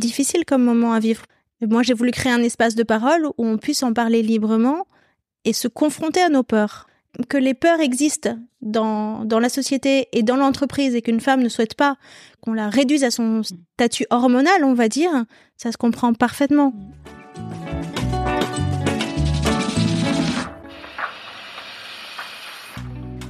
difficile 0.00 0.44
comme 0.44 0.64
moment 0.64 0.92
à 0.92 0.98
vivre. 0.98 1.22
Moi, 1.60 1.82
j'ai 1.82 1.94
voulu 1.94 2.10
créer 2.10 2.32
un 2.32 2.42
espace 2.42 2.74
de 2.74 2.82
parole 2.82 3.26
où 3.26 3.46
on 3.46 3.58
puisse 3.58 3.82
en 3.82 3.92
parler 3.92 4.22
librement 4.22 4.86
et 5.44 5.52
se 5.52 5.68
confronter 5.68 6.20
à 6.20 6.28
nos 6.28 6.42
peurs. 6.42 6.88
Que 7.28 7.36
les 7.36 7.54
peurs 7.54 7.80
existent 7.80 8.36
dans, 8.62 9.24
dans 9.24 9.38
la 9.38 9.48
société 9.48 10.08
et 10.12 10.22
dans 10.22 10.36
l'entreprise 10.36 10.94
et 10.94 11.02
qu'une 11.02 11.20
femme 11.20 11.42
ne 11.42 11.48
souhaite 11.48 11.74
pas 11.74 11.96
qu'on 12.40 12.54
la 12.54 12.68
réduise 12.68 13.04
à 13.04 13.10
son 13.10 13.42
statut 13.42 14.06
hormonal, 14.10 14.64
on 14.64 14.74
va 14.74 14.88
dire, 14.88 15.10
ça 15.56 15.70
se 15.72 15.76
comprend 15.76 16.14
parfaitement. 16.14 16.72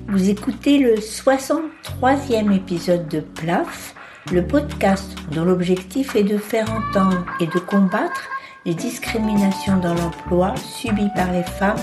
Vous 0.09 0.28
écoutez 0.28 0.78
le 0.78 0.96
63e 0.96 2.52
épisode 2.52 3.06
de 3.09 3.20
PLAF, 3.20 3.95
le 4.33 4.47
podcast 4.47 5.16
dont 5.33 5.45
l'objectif 5.45 6.15
est 6.15 6.23
de 6.23 6.39
faire 6.39 6.70
entendre 6.70 7.25
et 7.41 7.47
de 7.47 7.59
combattre 7.59 8.29
les 8.65 8.75
discriminations 8.75 9.79
dans 9.79 9.95
l'emploi 9.95 10.55
subies 10.56 11.11
par 11.16 11.33
les 11.33 11.43
femmes 11.43 11.80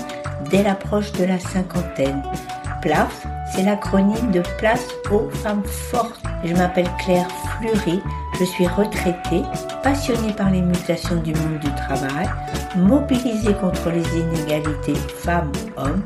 dès 0.50 0.62
l'approche 0.62 1.12
de 1.12 1.24
la 1.24 1.38
cinquantaine. 1.38 2.22
PLAF, 2.80 3.26
c'est 3.52 3.62
l'acronyme 3.62 4.30
de 4.30 4.42
Place 4.58 4.86
aux 5.10 5.28
femmes 5.30 5.64
fortes. 5.64 6.22
Je 6.44 6.54
m'appelle 6.54 6.88
Claire 7.00 7.28
Fleury, 7.58 8.00
je 8.38 8.44
suis 8.44 8.66
retraitée, 8.66 9.42
passionnée 9.82 10.32
par 10.32 10.50
les 10.50 10.62
mutations 10.62 11.20
du 11.20 11.34
monde 11.34 11.58
du 11.58 11.74
travail, 11.74 12.28
mobilisée 12.76 13.54
contre 13.54 13.90
les 13.90 14.18
inégalités 14.18 14.94
femmes-hommes, 14.94 16.02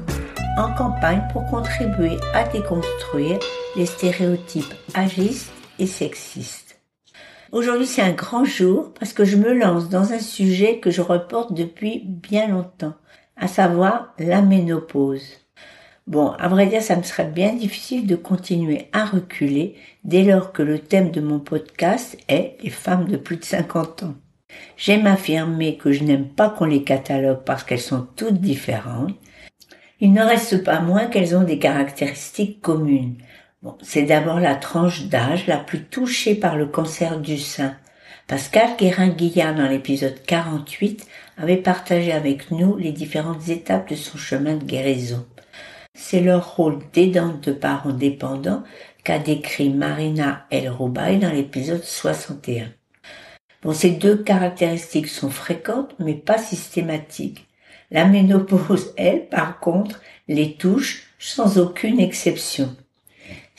en 0.57 0.73
campagne 0.75 1.23
pour 1.33 1.45
contribuer 1.47 2.19
à 2.35 2.45
déconstruire 2.45 3.39
les 3.77 3.87
stéréotypes 3.87 4.75
agistes 4.95 5.53
et 5.83 5.87
sexistes. 5.87 6.81
Aujourd'hui, 7.51 7.87
c'est 7.87 8.03
un 8.03 8.13
grand 8.13 8.45
jour 8.45 8.95
parce 8.99 9.13
que 9.13 9.25
je 9.25 9.37
me 9.37 9.53
lance 9.53 9.89
dans 9.89 10.13
un 10.13 10.21
sujet 10.21 10.79
que 10.79 10.91
je 10.91 11.03
reporte 11.03 11.53
depuis 11.53 12.03
bien 12.07 12.47
longtemps, 12.49 12.95
à 13.37 13.49
savoir 13.49 14.15
la 14.19 14.41
ménopause. 14.43 15.27
Bon, 16.07 16.31
à 16.31 16.49
vrai 16.49 16.67
dire, 16.67 16.83
ça 16.83 16.97
me 16.97 17.03
serait 17.03 17.27
bien 17.27 17.53
difficile 17.53 18.07
de 18.07 18.17
continuer 18.17 18.89
à 18.93 19.05
reculer 19.05 19.75
dès 20.05 20.23
lors 20.23 20.53
que 20.53 20.63
le 20.63 20.79
thème 20.79 21.11
de 21.11 21.21
mon 21.21 21.41
podcast 21.41 22.17
est 22.29 22.57
les 22.63 22.71
femmes 22.71 23.07
de 23.07 23.17
plus 23.17 23.37
de 23.37 23.45
50 23.45 24.05
ans. 24.05 24.15
J'aime 24.77 25.07
affirmer 25.07 25.77
que 25.77 25.93
je 25.93 26.05
n'aime 26.05 26.29
pas 26.29 26.51
qu'on 26.51 26.65
les 26.65 26.85
catalogue 26.85 27.43
parce 27.45 27.65
qu'elles 27.65 27.81
sont 27.81 28.07
toutes 28.17 28.41
différentes. 28.41 29.15
Il 30.01 30.13
ne 30.13 30.23
reste 30.23 30.65
pas 30.65 30.81
moins 30.81 31.07
qu'elles 31.07 31.37
ont 31.37 31.45
des 31.45 31.59
caractéristiques 31.59 32.61
communes. 32.61 33.17
C'est 33.81 34.03
d'abord 34.03 34.41
la 34.41 34.57
tranche 34.57 35.05
d'âge 35.05 35.47
la 35.47 35.59
plus 35.59 35.85
touchée 35.85 36.35
par 36.35 36.57
le 36.57 36.67
cancer 36.67 37.21
du 37.21 37.39
sein. 37.39 37.77
Pascal 38.27 38.77
Guérin-Guillard, 38.77 39.55
dans 39.55 39.69
l'épisode 39.69 40.21
48, 40.27 41.07
avait 41.37 41.57
partagé 41.57 42.13
avec 42.13 42.51
nous 42.51 42.77
les 42.77 42.93
différentes 42.93 43.49
étapes 43.49 43.91
de 43.91 43.95
son 43.95 44.19
chemin 44.19 44.55
de 44.55 44.65
guérison. 44.65 45.27
C'est 45.95 46.21
leur 46.21 46.57
rôle 46.57 46.79
d'aidante 46.93 47.47
de 47.47 47.53
parents 47.53 47.93
dépendants 47.93 48.63
qu'a 49.05 49.19
décrit 49.19 49.71
Marina 49.71 50.47
El 50.51 50.71
Roubaï 50.71 51.19
dans 51.19 51.31
l'épisode 51.31 51.85
61. 51.85 52.69
Bon, 53.63 53.73
ces 53.73 53.91
deux 53.91 54.17
caractéristiques 54.17 55.09
sont 55.09 55.31
fréquentes, 55.31 55.95
mais 55.99 56.15
pas 56.15 56.39
systématiques. 56.39 57.47
La 57.91 58.07
ménopause, 58.07 58.93
elle, 58.97 59.29
par 59.29 59.61
contre, 59.61 60.01
les 60.27 60.55
touche 60.55 61.09
sans 61.19 61.59
aucune 61.59 62.01
exception. 62.01 62.75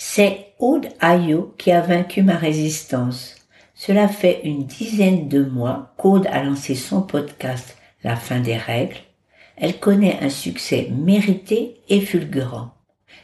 C'est 0.06 0.54
Aude 0.60 0.90
Ayo 1.00 1.56
qui 1.58 1.72
a 1.72 1.80
vaincu 1.80 2.24
ma 2.24 2.36
résistance. 2.36 3.36
Cela 3.74 4.10
fait 4.10 4.42
une 4.44 4.66
dizaine 4.66 5.30
de 5.30 5.44
mois 5.44 5.94
qu'Aude 5.98 6.28
a 6.30 6.44
lancé 6.44 6.76
son 6.76 7.02
podcast 7.02 7.78
La 8.04 8.18
fin 8.18 8.42
des 8.42 8.58
règles. 8.58 8.98
Elle 9.56 9.80
connaît 9.80 10.20
un 10.22 10.30
succès 10.30 10.90
mérité 10.92 11.82
et 11.88 12.02
fulgurant. 12.02 12.72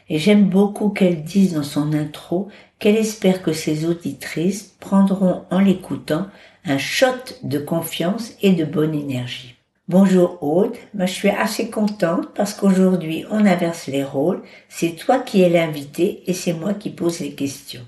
Et 0.08 0.18
j'aime 0.18 0.48
beaucoup 0.48 0.88
qu'elle 0.88 1.22
dise 1.22 1.52
dans 1.52 1.62
son 1.62 1.92
intro 1.92 2.48
qu'elle 2.78 2.96
espère 2.96 3.42
que 3.42 3.52
ses 3.52 3.84
auditrices 3.84 4.74
prendront 4.80 5.44
en 5.50 5.60
l'écoutant 5.60 6.28
un 6.64 6.78
shot 6.78 7.36
de 7.44 7.58
confiance 7.58 8.32
et 8.40 8.52
de 8.52 8.64
bonne 8.64 8.94
énergie. 8.94 9.59
Bonjour 9.90 10.40
Aude, 10.40 10.76
moi 10.94 11.06
je 11.06 11.12
suis 11.12 11.30
assez 11.30 11.68
contente 11.68 12.32
parce 12.36 12.54
qu'aujourd'hui 12.54 13.24
on 13.28 13.44
inverse 13.44 13.88
les 13.88 14.04
rôles, 14.04 14.40
c'est 14.68 14.94
toi 14.94 15.18
qui 15.18 15.42
es 15.42 15.48
l'invité 15.48 16.22
et 16.28 16.32
c'est 16.32 16.52
moi 16.52 16.74
qui 16.74 16.90
pose 16.90 17.18
les 17.18 17.34
questions. 17.34 17.80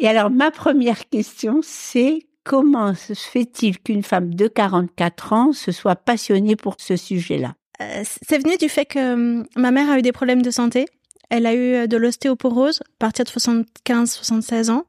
Et 0.00 0.08
alors 0.08 0.30
ma 0.30 0.50
première 0.50 1.06
question 1.10 1.60
c'est 1.62 2.20
comment 2.44 2.94
se 2.94 3.12
fait-il 3.12 3.78
qu'une 3.78 4.02
femme 4.02 4.34
de 4.34 4.48
44 4.48 5.32
ans 5.34 5.52
se 5.52 5.70
soit 5.70 5.96
passionnée 5.96 6.56
pour 6.56 6.76
ce 6.78 6.96
sujet-là? 6.96 7.52
Euh, 7.82 8.04
C'est 8.22 8.42
venu 8.42 8.56
du 8.56 8.70
fait 8.70 8.86
que 8.86 9.12
hum, 9.12 9.44
ma 9.54 9.70
mère 9.70 9.90
a 9.90 9.98
eu 9.98 10.02
des 10.02 10.12
problèmes 10.12 10.40
de 10.40 10.50
santé 10.50 10.86
elle 11.34 11.46
a 11.46 11.54
eu 11.54 11.74
euh, 11.74 11.86
de 11.88 11.96
l'ostéoporose 11.96 12.80
à 12.80 12.98
partir 13.00 13.24
de 13.24 13.30
75-76 13.30 14.70
ans. 14.70 14.84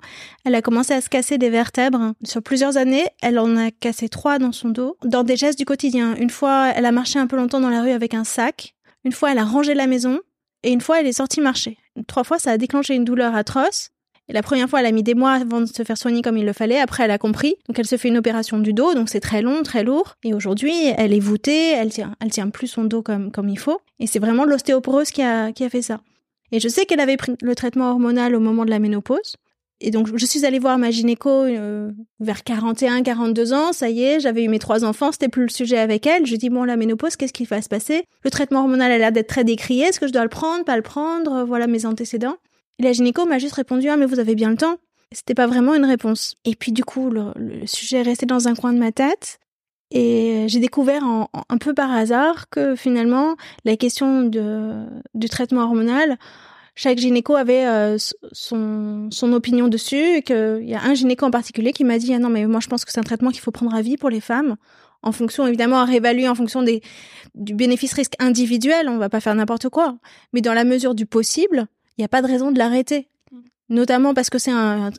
Elle 0.45 0.53
a 0.53 0.61
commencé 0.61 0.93
à 0.93 1.01
se 1.01 1.09
casser 1.09 1.39
des 1.39 1.49
vertèbres. 1.49 2.13
Sur 2.23 2.43
plusieurs 2.43 2.77
années, 2.77 3.07
elle 3.23 3.39
en 3.39 3.57
a 3.57 3.71
cassé 3.71 4.09
trois 4.09 4.37
dans 4.37 4.51
son 4.51 4.69
dos, 4.69 4.95
dans 5.03 5.23
des 5.23 5.37
gestes 5.37 5.57
du 5.57 5.65
quotidien. 5.65 6.15
Une 6.15 6.29
fois, 6.29 6.71
elle 6.75 6.85
a 6.85 6.91
marché 6.91 7.17
un 7.17 7.25
peu 7.25 7.35
longtemps 7.35 7.61
dans 7.61 7.71
la 7.71 7.81
rue 7.81 7.89
avec 7.89 8.13
un 8.13 8.23
sac. 8.23 8.75
Une 9.03 9.11
fois, 9.11 9.31
elle 9.31 9.39
a 9.39 9.43
rangé 9.43 9.73
la 9.73 9.87
maison. 9.87 10.19
Et 10.61 10.71
une 10.71 10.81
fois, 10.81 10.99
elle 10.99 11.07
est 11.07 11.13
sortie 11.13 11.41
marcher. 11.41 11.77
Trois 12.07 12.23
fois, 12.23 12.37
ça 12.37 12.51
a 12.51 12.57
déclenché 12.57 12.93
une 12.93 13.05
douleur 13.05 13.35
atroce. 13.35 13.89
Et 14.27 14.33
la 14.33 14.43
première 14.43 14.69
fois, 14.69 14.81
elle 14.81 14.87
a 14.87 14.91
mis 14.91 15.03
des 15.03 15.13
mois 15.15 15.33
avant 15.33 15.61
de 15.61 15.65
se 15.65 15.83
faire 15.83 15.97
soigner 15.97 16.21
comme 16.21 16.37
il 16.37 16.45
le 16.45 16.53
fallait. 16.53 16.79
Après, 16.79 17.03
elle 17.03 17.11
a 17.11 17.17
compris. 17.17 17.55
Donc, 17.67 17.79
elle 17.79 17.87
se 17.87 17.97
fait 17.97 18.07
une 18.07 18.17
opération 18.17 18.59
du 18.59 18.73
dos. 18.73 18.93
Donc, 18.93 19.09
c'est 19.09 19.19
très 19.19 19.41
long, 19.41 19.63
très 19.63 19.83
lourd. 19.83 20.15
Et 20.23 20.33
aujourd'hui, 20.35 20.73
elle 20.97 21.13
est 21.13 21.19
voûtée. 21.19 21.71
Elle 21.71 21.89
tient, 21.89 22.15
elle 22.19 22.31
tient 22.31 22.49
plus 22.49 22.67
son 22.67 22.83
dos 22.83 23.01
comme, 23.01 23.31
comme 23.31 23.49
il 23.49 23.59
faut. 23.59 23.79
Et 23.99 24.05
c'est 24.05 24.19
vraiment 24.19 24.45
l'ostéoporose 24.45 25.09
qui 25.09 25.23
a, 25.23 25.51
qui 25.51 25.63
a 25.63 25.69
fait 25.69 25.81
ça. 25.81 26.01
Et 26.51 26.59
je 26.59 26.67
sais 26.67 26.85
qu'elle 26.85 26.99
avait 26.99 27.17
pris 27.17 27.33
le 27.41 27.55
traitement 27.55 27.89
hormonal 27.91 28.35
au 28.35 28.39
moment 28.39 28.65
de 28.65 28.69
la 28.69 28.79
ménopause. 28.79 29.35
Et 29.81 29.91
donc, 29.91 30.15
je 30.15 30.25
suis 30.25 30.45
allée 30.45 30.59
voir 30.59 30.77
ma 30.77 30.89
gynéco 30.89 31.29
euh, 31.29 31.91
vers 32.19 32.43
41, 32.43 33.03
42 33.03 33.53
ans. 33.53 33.73
Ça 33.73 33.89
y 33.89 34.03
est, 34.03 34.19
j'avais 34.21 34.43
eu 34.43 34.47
mes 34.47 34.59
trois 34.59 34.85
enfants. 34.85 35.11
C'était 35.11 35.27
plus 35.27 35.43
le 35.43 35.49
sujet 35.49 35.77
avec 35.77 36.07
elle. 36.07 36.25
Je 36.25 36.35
dis, 36.37 36.49
bon, 36.49 36.63
la 36.63 36.77
ménopause, 36.77 37.17
qu'est-ce 37.17 37.33
qui 37.33 37.43
va 37.43 37.61
se 37.61 37.67
passer? 37.67 38.05
Le 38.23 38.29
traitement 38.29 38.61
hormonal 38.61 38.91
a 38.91 38.97
l'air 38.97 39.11
d'être 39.11 39.27
très 39.27 39.43
décrié. 39.43 39.85
Est-ce 39.85 39.99
que 39.99 40.07
je 40.07 40.13
dois 40.13 40.23
le 40.23 40.29
prendre, 40.29 40.63
pas 40.63 40.77
le 40.77 40.81
prendre? 40.81 41.43
Voilà 41.43 41.67
mes 41.67 41.85
antécédents. 41.85 42.37
Et 42.79 42.83
la 42.83 42.93
gynéco 42.93 43.25
m'a 43.25 43.37
juste 43.37 43.55
répondu, 43.55 43.89
ah, 43.89 43.97
mais 43.97 44.05
vous 44.05 44.19
avez 44.19 44.35
bien 44.35 44.49
le 44.49 44.57
temps. 44.57 44.77
C'était 45.11 45.35
pas 45.35 45.47
vraiment 45.47 45.73
une 45.73 45.85
réponse. 45.85 46.35
Et 46.45 46.55
puis, 46.55 46.71
du 46.71 46.85
coup, 46.85 47.09
le, 47.09 47.31
le 47.35 47.67
sujet 47.67 47.97
est 47.97 48.03
resté 48.03 48.25
dans 48.25 48.47
un 48.47 48.55
coin 48.55 48.71
de 48.71 48.79
ma 48.79 48.91
tête. 48.91 49.39
Et 49.91 50.45
j'ai 50.47 50.59
découvert 50.59 51.03
un 51.03 51.57
peu 51.57 51.73
par 51.73 51.91
hasard 51.91 52.49
que 52.49 52.75
finalement, 52.75 53.35
la 53.65 53.77
question 53.77 54.23
du 54.23 55.29
traitement 55.29 55.61
hormonal, 55.61 56.17
chaque 56.75 56.97
gynéco 56.97 57.35
avait 57.35 57.65
euh, 57.65 57.97
son, 58.33 59.07
son 59.09 59.33
opinion 59.33 59.69
dessus 59.69 60.17
et 60.17 60.21
qu'il 60.21 60.65
y 60.65 60.75
a 60.75 60.83
un 60.83 60.93
gynéco 60.93 61.25
en 61.25 61.31
particulier 61.31 61.71
qui 61.71 61.85
m'a 61.85 61.97
dit 61.97 62.13
ah 62.13 62.19
non 62.19 62.27
mais 62.29 62.45
moi 62.47 62.59
je 62.59 62.67
pense 62.67 62.83
que 62.83 62.91
c'est 62.91 62.99
un 62.99 63.03
traitement 63.03 63.29
qu'il 63.29 63.39
faut 63.39 63.51
prendre 63.51 63.73
à 63.73 63.81
vie 63.81 63.95
pour 63.95 64.09
les 64.09 64.19
femmes 64.19 64.57
en 65.01 65.13
fonction 65.13 65.47
évidemment 65.47 65.77
à 65.77 65.85
réévaluer 65.85 66.27
en 66.27 66.35
fonction 66.35 66.63
des 66.63 66.81
du 67.33 67.53
bénéfice 67.53 67.93
risque 67.93 68.15
individuel. 68.19 68.89
On 68.89 68.97
va 68.97 69.07
pas 69.07 69.21
faire 69.21 69.35
n'importe 69.35 69.69
quoi. 69.69 69.97
Mais 70.33 70.41
dans 70.41 70.53
la 70.53 70.65
mesure 70.65 70.95
du 70.95 71.05
possible 71.05 71.67
il 71.97 72.01
n'y 72.01 72.05
a 72.05 72.09
pas 72.09 72.21
de 72.21 72.27
raison 72.27 72.51
de 72.51 72.57
l'arrêter 72.57 73.07
notamment 73.69 74.13
parce 74.13 74.29
que 74.29 74.37
c'est 74.37 74.51
un, 74.51 74.91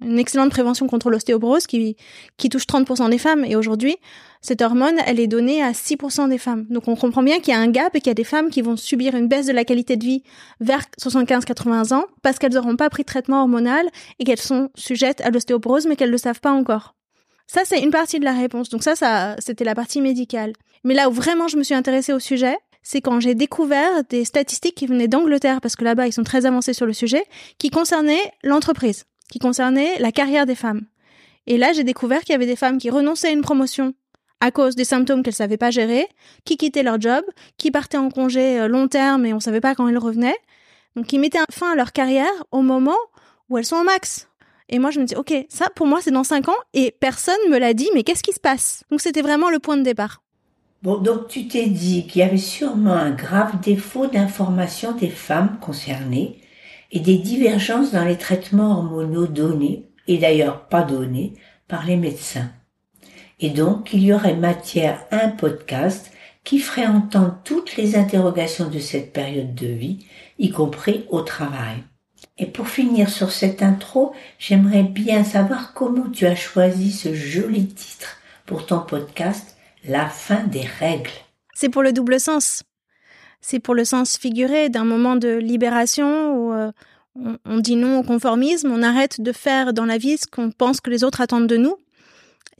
une 0.00 0.18
excellente 0.18 0.50
prévention 0.50 0.86
contre 0.86 1.10
l'ostéoporose 1.10 1.66
qui, 1.66 1.96
qui 2.36 2.48
touche 2.48 2.66
30% 2.66 3.10
des 3.10 3.18
femmes. 3.18 3.44
Et 3.44 3.56
aujourd'hui, 3.56 3.96
cette 4.40 4.62
hormone, 4.62 4.96
elle 5.06 5.20
est 5.20 5.26
donnée 5.26 5.62
à 5.62 5.72
6% 5.72 6.28
des 6.28 6.38
femmes. 6.38 6.66
Donc 6.70 6.88
on 6.88 6.96
comprend 6.96 7.22
bien 7.22 7.40
qu'il 7.40 7.52
y 7.52 7.56
a 7.56 7.60
un 7.60 7.68
gap 7.68 7.94
et 7.94 8.00
qu'il 8.00 8.08
y 8.08 8.10
a 8.10 8.14
des 8.14 8.24
femmes 8.24 8.50
qui 8.50 8.62
vont 8.62 8.76
subir 8.76 9.14
une 9.14 9.28
baisse 9.28 9.46
de 9.46 9.52
la 9.52 9.64
qualité 9.64 9.96
de 9.96 10.04
vie 10.04 10.22
vers 10.60 10.82
75-80 11.00 11.94
ans 11.94 12.06
parce 12.22 12.38
qu'elles 12.38 12.54
n'auront 12.54 12.76
pas 12.76 12.88
pris 12.88 13.02
de 13.02 13.06
traitement 13.06 13.42
hormonal 13.42 13.86
et 14.18 14.24
qu'elles 14.24 14.40
sont 14.40 14.70
sujettes 14.74 15.20
à 15.20 15.30
l'ostéoporose 15.30 15.86
mais 15.86 15.96
qu'elles 15.96 16.08
ne 16.08 16.12
le 16.12 16.18
savent 16.18 16.40
pas 16.40 16.52
encore. 16.52 16.94
Ça, 17.46 17.62
c'est 17.64 17.80
une 17.80 17.90
partie 17.90 18.20
de 18.20 18.24
la 18.24 18.32
réponse. 18.32 18.70
Donc 18.70 18.82
ça, 18.82 18.94
ça, 18.94 19.36
c'était 19.40 19.64
la 19.64 19.74
partie 19.74 20.00
médicale. 20.00 20.52
Mais 20.84 20.94
là 20.94 21.08
où 21.10 21.12
vraiment 21.12 21.48
je 21.48 21.56
me 21.56 21.62
suis 21.62 21.74
intéressée 21.74 22.12
au 22.12 22.20
sujet, 22.20 22.56
c'est 22.82 23.00
quand 23.00 23.20
j'ai 23.20 23.34
découvert 23.34 24.04
des 24.08 24.24
statistiques 24.24 24.74
qui 24.74 24.86
venaient 24.86 25.08
d'Angleterre, 25.08 25.60
parce 25.60 25.76
que 25.76 25.84
là-bas 25.84 26.06
ils 26.06 26.12
sont 26.12 26.24
très 26.24 26.46
avancés 26.46 26.72
sur 26.72 26.86
le 26.86 26.92
sujet, 26.92 27.24
qui 27.58 27.70
concernaient 27.70 28.32
l'entreprise, 28.42 29.04
qui 29.30 29.38
concernaient 29.38 29.98
la 29.98 30.12
carrière 30.12 30.46
des 30.46 30.54
femmes. 30.54 30.82
Et 31.46 31.58
là, 31.58 31.72
j'ai 31.72 31.84
découvert 31.84 32.20
qu'il 32.20 32.32
y 32.32 32.36
avait 32.36 32.46
des 32.46 32.56
femmes 32.56 32.78
qui 32.78 32.90
renonçaient 32.90 33.28
à 33.28 33.32
une 33.32 33.42
promotion 33.42 33.94
à 34.40 34.50
cause 34.50 34.74
des 34.74 34.84
symptômes 34.84 35.22
qu'elles 35.22 35.34
savaient 35.34 35.58
pas 35.58 35.70
gérer, 35.70 36.06
qui 36.44 36.56
quittaient 36.56 36.82
leur 36.82 37.00
job, 37.00 37.24
qui 37.58 37.70
partaient 37.70 37.98
en 37.98 38.08
congé 38.08 38.58
euh, 38.58 38.68
long 38.68 38.88
terme 38.88 39.26
et 39.26 39.34
on 39.34 39.40
savait 39.40 39.60
pas 39.60 39.74
quand 39.74 39.86
elles 39.86 39.98
revenaient. 39.98 40.36
Donc, 40.96 41.06
qui 41.06 41.18
mettaient 41.18 41.38
fin 41.50 41.72
à 41.72 41.74
leur 41.74 41.92
carrière 41.92 42.32
au 42.50 42.62
moment 42.62 42.96
où 43.48 43.58
elles 43.58 43.66
sont 43.66 43.76
au 43.76 43.84
max. 43.84 44.28
Et 44.68 44.78
moi, 44.78 44.90
je 44.90 45.00
me 45.00 45.04
dis, 45.04 45.14
OK, 45.14 45.34
ça, 45.48 45.68
pour 45.74 45.86
moi, 45.86 46.00
c'est 46.00 46.10
dans 46.10 46.24
cinq 46.24 46.48
ans 46.48 46.56
et 46.72 46.90
personne 46.90 47.38
me 47.50 47.58
l'a 47.58 47.74
dit, 47.74 47.88
mais 47.94 48.02
qu'est-ce 48.02 48.22
qui 48.22 48.32
se 48.32 48.40
passe? 48.40 48.84
Donc, 48.90 49.00
c'était 49.00 49.22
vraiment 49.22 49.50
le 49.50 49.58
point 49.58 49.76
de 49.76 49.82
départ. 49.82 50.22
Bon, 50.82 50.96
donc 50.96 51.28
tu 51.28 51.46
t'es 51.46 51.66
dit 51.66 52.06
qu'il 52.06 52.20
y 52.20 52.24
avait 52.24 52.38
sûrement 52.38 52.94
un 52.94 53.10
grave 53.10 53.60
défaut 53.60 54.06
d'information 54.06 54.92
des 54.92 55.10
femmes 55.10 55.58
concernées 55.60 56.40
et 56.90 57.00
des 57.00 57.18
divergences 57.18 57.92
dans 57.92 58.04
les 58.04 58.16
traitements 58.16 58.78
hormonaux 58.78 59.26
donnés, 59.26 59.90
et 60.08 60.16
d'ailleurs 60.16 60.68
pas 60.68 60.82
donnés, 60.82 61.34
par 61.68 61.84
les 61.84 61.96
médecins. 61.96 62.50
et 63.40 63.50
donc 63.50 63.92
il 63.92 64.02
y 64.02 64.12
aurait 64.12 64.36
matière 64.36 65.04
à 65.10 65.24
un 65.24 65.28
podcast 65.28 66.10
qui 66.44 66.58
ferait 66.58 66.86
entendre 66.86 67.38
toutes 67.44 67.76
les 67.76 67.96
interrogations 67.96 68.68
de 68.68 68.78
cette 68.78 69.12
période 69.12 69.54
de 69.54 69.66
vie, 69.66 70.06
y 70.38 70.50
compris 70.50 71.04
au 71.10 71.20
travail. 71.20 71.76
Et 72.38 72.46
pour 72.46 72.68
finir 72.68 73.10
sur 73.10 73.30
cette 73.30 73.62
intro, 73.62 74.12
j'aimerais 74.38 74.82
bien 74.82 75.24
savoir 75.24 75.74
comment 75.74 76.08
tu 76.08 76.26
as 76.26 76.34
choisi 76.34 76.90
ce 76.90 77.14
joli 77.14 77.66
titre 77.66 78.16
pour 78.46 78.66
ton 78.66 78.80
podcast, 78.80 79.58
La 79.86 80.08
fin 80.08 80.44
des 80.44 80.64
règles. 80.78 81.10
C'est 81.54 81.68
pour 81.68 81.82
le 81.82 81.92
double 81.92 82.20
sens. 82.20 82.62
C'est 83.40 83.60
pour 83.60 83.74
le 83.74 83.84
sens 83.84 84.16
figuré 84.18 84.68
d'un 84.68 84.84
moment 84.84 85.16
de 85.16 85.36
libération 85.36 86.34
où 86.34 86.52
euh, 86.52 86.70
on, 87.16 87.38
on 87.44 87.58
dit 87.58 87.76
non 87.76 87.98
au 87.98 88.02
conformisme, 88.02 88.70
on 88.70 88.82
arrête 88.82 89.20
de 89.20 89.32
faire 89.32 89.72
dans 89.72 89.86
la 89.86 89.98
vie 89.98 90.18
ce 90.18 90.26
qu'on 90.26 90.50
pense 90.50 90.80
que 90.80 90.90
les 90.90 91.04
autres 91.04 91.20
attendent 91.20 91.46
de 91.46 91.56
nous 91.56 91.76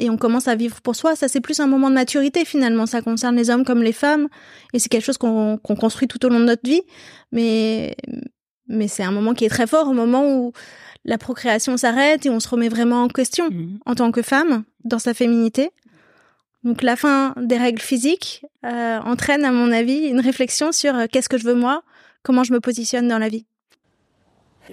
et 0.00 0.08
on 0.10 0.16
commence 0.16 0.48
à 0.48 0.56
vivre 0.56 0.80
pour 0.80 0.96
soi. 0.96 1.14
Ça, 1.14 1.28
c'est 1.28 1.40
plus 1.40 1.60
un 1.60 1.66
moment 1.66 1.90
de 1.90 1.94
maturité 1.94 2.44
finalement. 2.44 2.86
Ça 2.86 3.02
concerne 3.02 3.36
les 3.36 3.50
hommes 3.50 3.64
comme 3.64 3.82
les 3.82 3.92
femmes 3.92 4.28
et 4.72 4.78
c'est 4.78 4.88
quelque 4.88 5.04
chose 5.04 5.18
qu'on 5.18 5.58
construit 5.58 6.08
tout 6.08 6.24
au 6.24 6.28
long 6.28 6.40
de 6.40 6.46
notre 6.46 6.68
vie. 6.68 6.82
Mais, 7.30 7.94
mais 8.66 8.88
c'est 8.88 9.04
un 9.04 9.12
moment 9.12 9.34
qui 9.34 9.44
est 9.44 9.50
très 9.50 9.66
fort 9.66 9.88
au 9.88 9.92
moment 9.92 10.26
où 10.26 10.52
la 11.04 11.18
procréation 11.18 11.76
s'arrête 11.76 12.26
et 12.26 12.30
on 12.30 12.40
se 12.40 12.48
remet 12.48 12.68
vraiment 12.68 13.04
en 13.04 13.08
question 13.08 13.48
mmh. 13.50 13.78
en 13.86 13.94
tant 13.94 14.10
que 14.10 14.22
femme 14.22 14.64
dans 14.84 14.98
sa 14.98 15.14
féminité. 15.14 15.70
Donc 16.62 16.82
la 16.82 16.96
fin 16.96 17.34
des 17.36 17.56
règles 17.56 17.80
physiques 17.80 18.44
euh, 18.66 18.98
entraîne, 19.00 19.44
à 19.44 19.52
mon 19.52 19.72
avis, 19.72 20.08
une 20.08 20.20
réflexion 20.20 20.72
sur 20.72 20.94
euh, 20.94 21.06
qu'est-ce 21.10 21.28
que 21.28 21.38
je 21.38 21.44
veux 21.44 21.54
moi, 21.54 21.82
comment 22.22 22.44
je 22.44 22.52
me 22.52 22.60
positionne 22.60 23.08
dans 23.08 23.18
la 23.18 23.28
vie? 23.28 23.46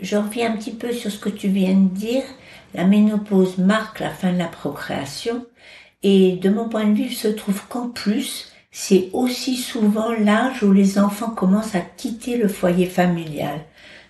Je 0.02 0.18
reviens 0.18 0.52
un 0.52 0.58
petit 0.58 0.74
peu 0.74 0.92
sur 0.92 1.12
ce 1.12 1.18
que 1.18 1.30
tu 1.30 1.48
viens 1.48 1.74
de 1.74 1.90
dire. 1.90 2.24
La 2.74 2.84
ménopause 2.84 3.58
marque 3.58 4.02
la 4.02 4.10
fin 4.10 4.34
de 4.34 4.38
la 4.38 4.48
procréation 4.48 5.46
et 6.04 6.34
de 6.34 6.50
mon 6.50 6.70
point 6.70 6.86
de 6.86 6.94
vue, 6.94 7.08
il 7.10 7.16
se 7.16 7.28
trouve 7.28 7.66
qu'en 7.68 7.90
plus, 7.90 8.52
c'est 8.72 9.10
aussi 9.14 9.56
souvent 9.56 10.12
l'âge 10.12 10.62
où 10.62 10.72
les 10.72 11.00
enfants 11.00 11.32
commencent 11.32 11.76
à 11.76 11.82
quitter 11.82 12.38
le 12.38 12.48
foyer 12.48 12.86
familial, 12.86 13.62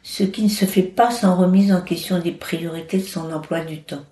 ce 0.04 0.24
qui 0.24 0.44
ne 0.44 0.50
se 0.50 0.66
fait 0.66 0.82
pas 0.84 1.12
sans 1.12 1.36
remise 1.36 1.72
en 1.72 1.82
question 1.82 2.20
des 2.20 2.34
priorités 2.34 2.98
de 2.98 3.04
son 3.04 3.32
emploi 3.32 3.62
du 3.62 3.82
temps. 3.84 4.04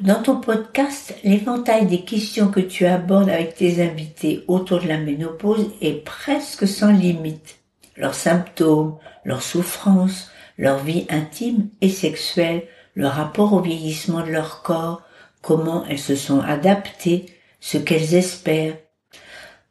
Dans 0.00 0.22
ton 0.22 0.40
podcast, 0.40 1.14
l'éventail 1.24 1.86
des 1.86 2.04
questions 2.04 2.50
que 2.50 2.60
tu 2.60 2.86
abordes 2.86 3.28
avec 3.28 3.56
tes 3.56 3.82
invités 3.82 4.44
autour 4.46 4.80
de 4.80 4.86
la 4.86 4.98
ménopause 4.98 5.70
est 5.80 6.04
presque 6.04 6.68
sans 6.68 6.92
limite. 6.92 7.58
Leurs 7.96 8.14
symptômes, 8.14 8.96
leurs 9.24 9.42
souffrances, 9.42 10.30
leur 10.56 10.78
vie 10.78 11.06
intime 11.10 11.68
et 11.80 11.88
sexuelle, 11.88 12.62
le 12.94 13.08
rapport 13.08 13.52
au 13.52 13.60
vieillissement 13.60 14.24
de 14.24 14.30
leur 14.30 14.62
corps, 14.62 15.02
comment 15.42 15.84
elles 15.86 15.98
se 15.98 16.16
sont 16.16 16.40
adaptées, 16.40 17.26
ce 17.60 17.78
qu'elles 17.78 18.14
espèrent. 18.14 18.76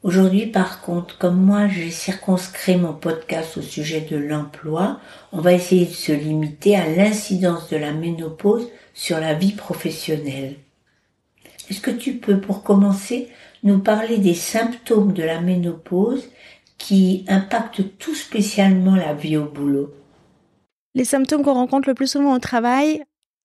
Aujourd'hui, 0.03 0.45
par 0.45 0.81
contre, 0.81 1.17
comme 1.17 1.41
moi 1.41 1.67
j'ai 1.67 1.89
circonscrit 1.89 2.77
mon 2.77 2.93
podcast 2.93 3.57
au 3.57 3.61
sujet 3.61 4.01
de 4.01 4.15
l'emploi, 4.17 4.99
on 5.31 5.41
va 5.41 5.53
essayer 5.53 5.85
de 5.85 5.93
se 5.93 6.11
limiter 6.11 6.75
à 6.75 6.87
l'incidence 6.87 7.69
de 7.69 7.77
la 7.77 7.93
ménopause 7.93 8.67
sur 8.97 9.19
la 9.19 9.35
vie 9.35 9.51
professionnelle. 9.51 10.55
Est-ce 11.69 11.81
que 11.81 11.91
tu 11.91 12.13
peux, 12.13 12.41
pour 12.41 12.63
commencer, 12.63 13.29
nous 13.63 13.77
parler 13.77 14.17
des 14.17 14.33
symptômes 14.33 15.13
de 15.13 15.21
la 15.21 15.39
ménopause 15.39 16.27
qui 16.79 17.23
impactent 17.27 17.97
tout 17.99 18.15
spécialement 18.15 18.95
la 18.95 19.13
vie 19.13 19.37
au 19.37 19.45
boulot? 19.45 19.93
Les 20.95 21.05
symptômes 21.05 21.43
qu'on 21.43 21.53
rencontre 21.53 21.87
le 21.87 21.93
plus 21.93 22.07
souvent 22.07 22.33
au 22.33 22.39
travail, 22.39 23.03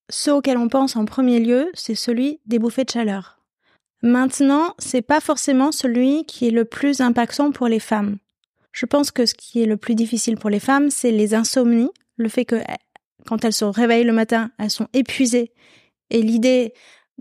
ce 0.09 0.31
auquel 0.31 0.57
on 0.57 0.69
pense 0.69 0.95
en 0.95 1.05
premier 1.05 1.39
lieu, 1.39 1.69
c'est 1.75 1.95
celui 1.95 2.39
des 2.47 2.57
bouffées 2.57 2.85
de 2.85 2.89
chaleur. 2.89 3.39
Maintenant, 4.01 4.73
c'est 4.79 5.03
pas 5.03 5.19
forcément 5.19 5.71
celui 5.71 6.25
qui 6.25 6.47
est 6.47 6.51
le 6.51 6.65
plus 6.65 6.99
impactant 6.99 7.51
pour 7.51 7.67
les 7.67 7.79
femmes. 7.79 8.17
Je 8.71 8.87
pense 8.87 9.11
que 9.11 9.27
ce 9.27 9.35
qui 9.35 9.61
est 9.61 9.67
le 9.67 9.77
plus 9.77 9.93
difficile 9.93 10.35
pour 10.35 10.49
les 10.49 10.59
femmes, 10.59 10.89
c'est 10.89 11.11
les 11.11 11.35
insomnies, 11.35 11.91
le 12.17 12.27
fait 12.27 12.43
que 12.43 12.55
quand 13.25 13.45
elles 13.45 13.53
se 13.53 13.65
réveillent 13.65 14.03
le 14.03 14.13
matin, 14.13 14.51
elles 14.57 14.69
sont 14.69 14.87
épuisées 14.93 15.51
et 16.09 16.21
l'idée 16.21 16.73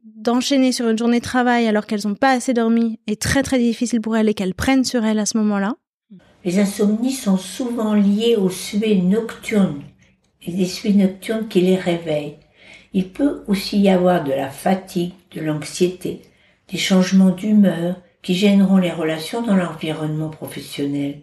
d'enchaîner 0.05 0.73
sur 0.73 0.89
une 0.89 0.99
journée 0.99 1.19
de 1.19 1.25
travail 1.25 1.67
alors 1.67 1.87
qu'elles 1.87 2.07
n'ont 2.07 2.15
pas 2.15 2.33
assez 2.33 2.55
dormi 2.55 2.99
est 3.07 3.21
très 3.21 3.43
très 3.43 3.59
difficile 3.59 4.01
pour 4.01 4.17
elles 4.17 4.29
et 4.29 4.35
qu'elles 4.35 4.55
prennent 4.55 4.85
sur 4.85 5.05
elles 5.05 5.19
à 5.19 5.27
ce 5.27 5.39
moment-là. 5.39 5.77
Les 6.45 6.59
insomnies 6.59 7.13
sont 7.13 7.37
souvent 7.37 7.95
liées 7.95 8.37
aux 8.37 8.51
suées 8.51 9.01
nocturnes 9.01 9.83
et 10.45 10.53
des 10.53 10.67
suées 10.67 10.93
nocturnes 10.93 11.49
qui 11.49 11.61
les 11.61 11.77
réveillent. 11.77 12.39
Il 12.93 13.09
peut 13.09 13.45
aussi 13.47 13.79
y 13.81 13.89
avoir 13.89 14.25
de 14.25 14.33
la 14.33 14.51
fatigue, 14.51 15.13
de 15.35 15.41
l'anxiété, 15.41 16.23
des 16.69 16.79
changements 16.79 17.31
d'humeur 17.31 17.97
qui 18.23 18.35
gêneront 18.35 18.77
les 18.77 18.91
relations 18.91 19.43
dans 19.43 19.57
l'environnement 19.57 20.29
professionnel. 20.29 21.23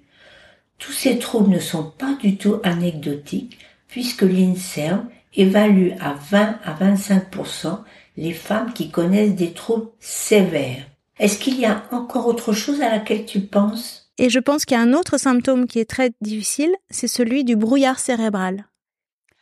Tous 0.78 0.92
ces 0.92 1.20
troubles 1.20 1.52
ne 1.52 1.60
sont 1.60 1.92
pas 1.92 2.16
du 2.16 2.38
tout 2.38 2.60
anecdotiques 2.64 3.58
puisque 3.90 4.22
l'INSERM 4.22 5.10
évalue 5.34 5.90
à 6.00 6.14
20 6.14 6.60
à 6.64 6.74
25% 6.74 7.80
les 8.16 8.34
femmes 8.34 8.72
qui 8.74 8.90
connaissent 8.90 9.36
des 9.36 9.52
troubles 9.52 9.90
sévères. 10.00 10.86
Est-ce 11.20 11.38
qu'il 11.38 11.60
y 11.60 11.66
a 11.66 11.84
encore 11.92 12.28
autre 12.28 12.54
chose 12.54 12.82
à 12.82 12.90
laquelle 12.90 13.26
tu 13.26 13.42
penses? 13.42 14.14
Et 14.18 14.30
je 14.30 14.40
pense 14.40 14.64
qu'il 14.64 14.78
y 14.78 14.80
a 14.80 14.84
un 14.84 14.94
autre 14.94 15.18
symptôme 15.18 15.68
qui 15.68 15.80
est 15.80 15.90
très 15.90 16.12
difficile, 16.22 16.74
c'est 16.90 17.08
celui 17.08 17.44
du 17.44 17.58
brouillard 17.58 18.00
cérébral 18.00 18.70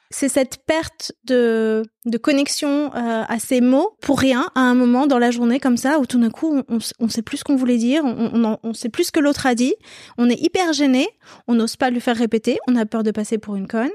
c'est 0.10 0.30
cette 0.30 0.60
perte 0.66 1.12
de, 1.26 1.84
de 2.06 2.18
connexion 2.18 2.92
euh, 2.96 3.24
à 3.28 3.40
ces 3.40 3.62
mots 3.62 3.96
pour 4.02 4.20
rien 4.20 4.50
à 4.56 4.62
un 4.62 4.74
moment 4.74 5.08
dans 5.08 5.20
la 5.20 5.32
journée 5.32 5.60
comme 5.60 5.78
ça 5.78 6.00
où 6.00 6.06
tout 6.06 6.20
d'un 6.20 6.30
coup 6.30 6.62
on, 6.70 6.78
on 7.00 7.10
sait 7.10 7.22
plus 7.22 7.38
ce 7.38 7.44
qu'on 7.44 7.56
voulait 7.56 7.78
dire, 7.78 8.04
on, 8.06 8.58
on, 8.64 8.74
sait 8.74 8.90
plus 8.90 9.06
ce 9.06 9.12
que 9.12 9.20
l'autre 9.20 9.46
a 9.46 9.56
dit, 9.56 9.76
on 10.18 10.30
est 10.30 10.42
hyper 10.42 10.74
gêné, 10.74 11.08
on 11.48 11.56
n'ose 11.56 11.76
pas 11.76 11.90
lui 11.90 12.00
faire 12.00 12.16
répéter, 12.16 12.58
on 12.68 12.76
a 12.76 12.86
peur 12.86 13.04
de 13.04 13.12
passer 13.12 13.38
pour 13.38 13.56
une 13.56 13.68
conne. 13.68 13.92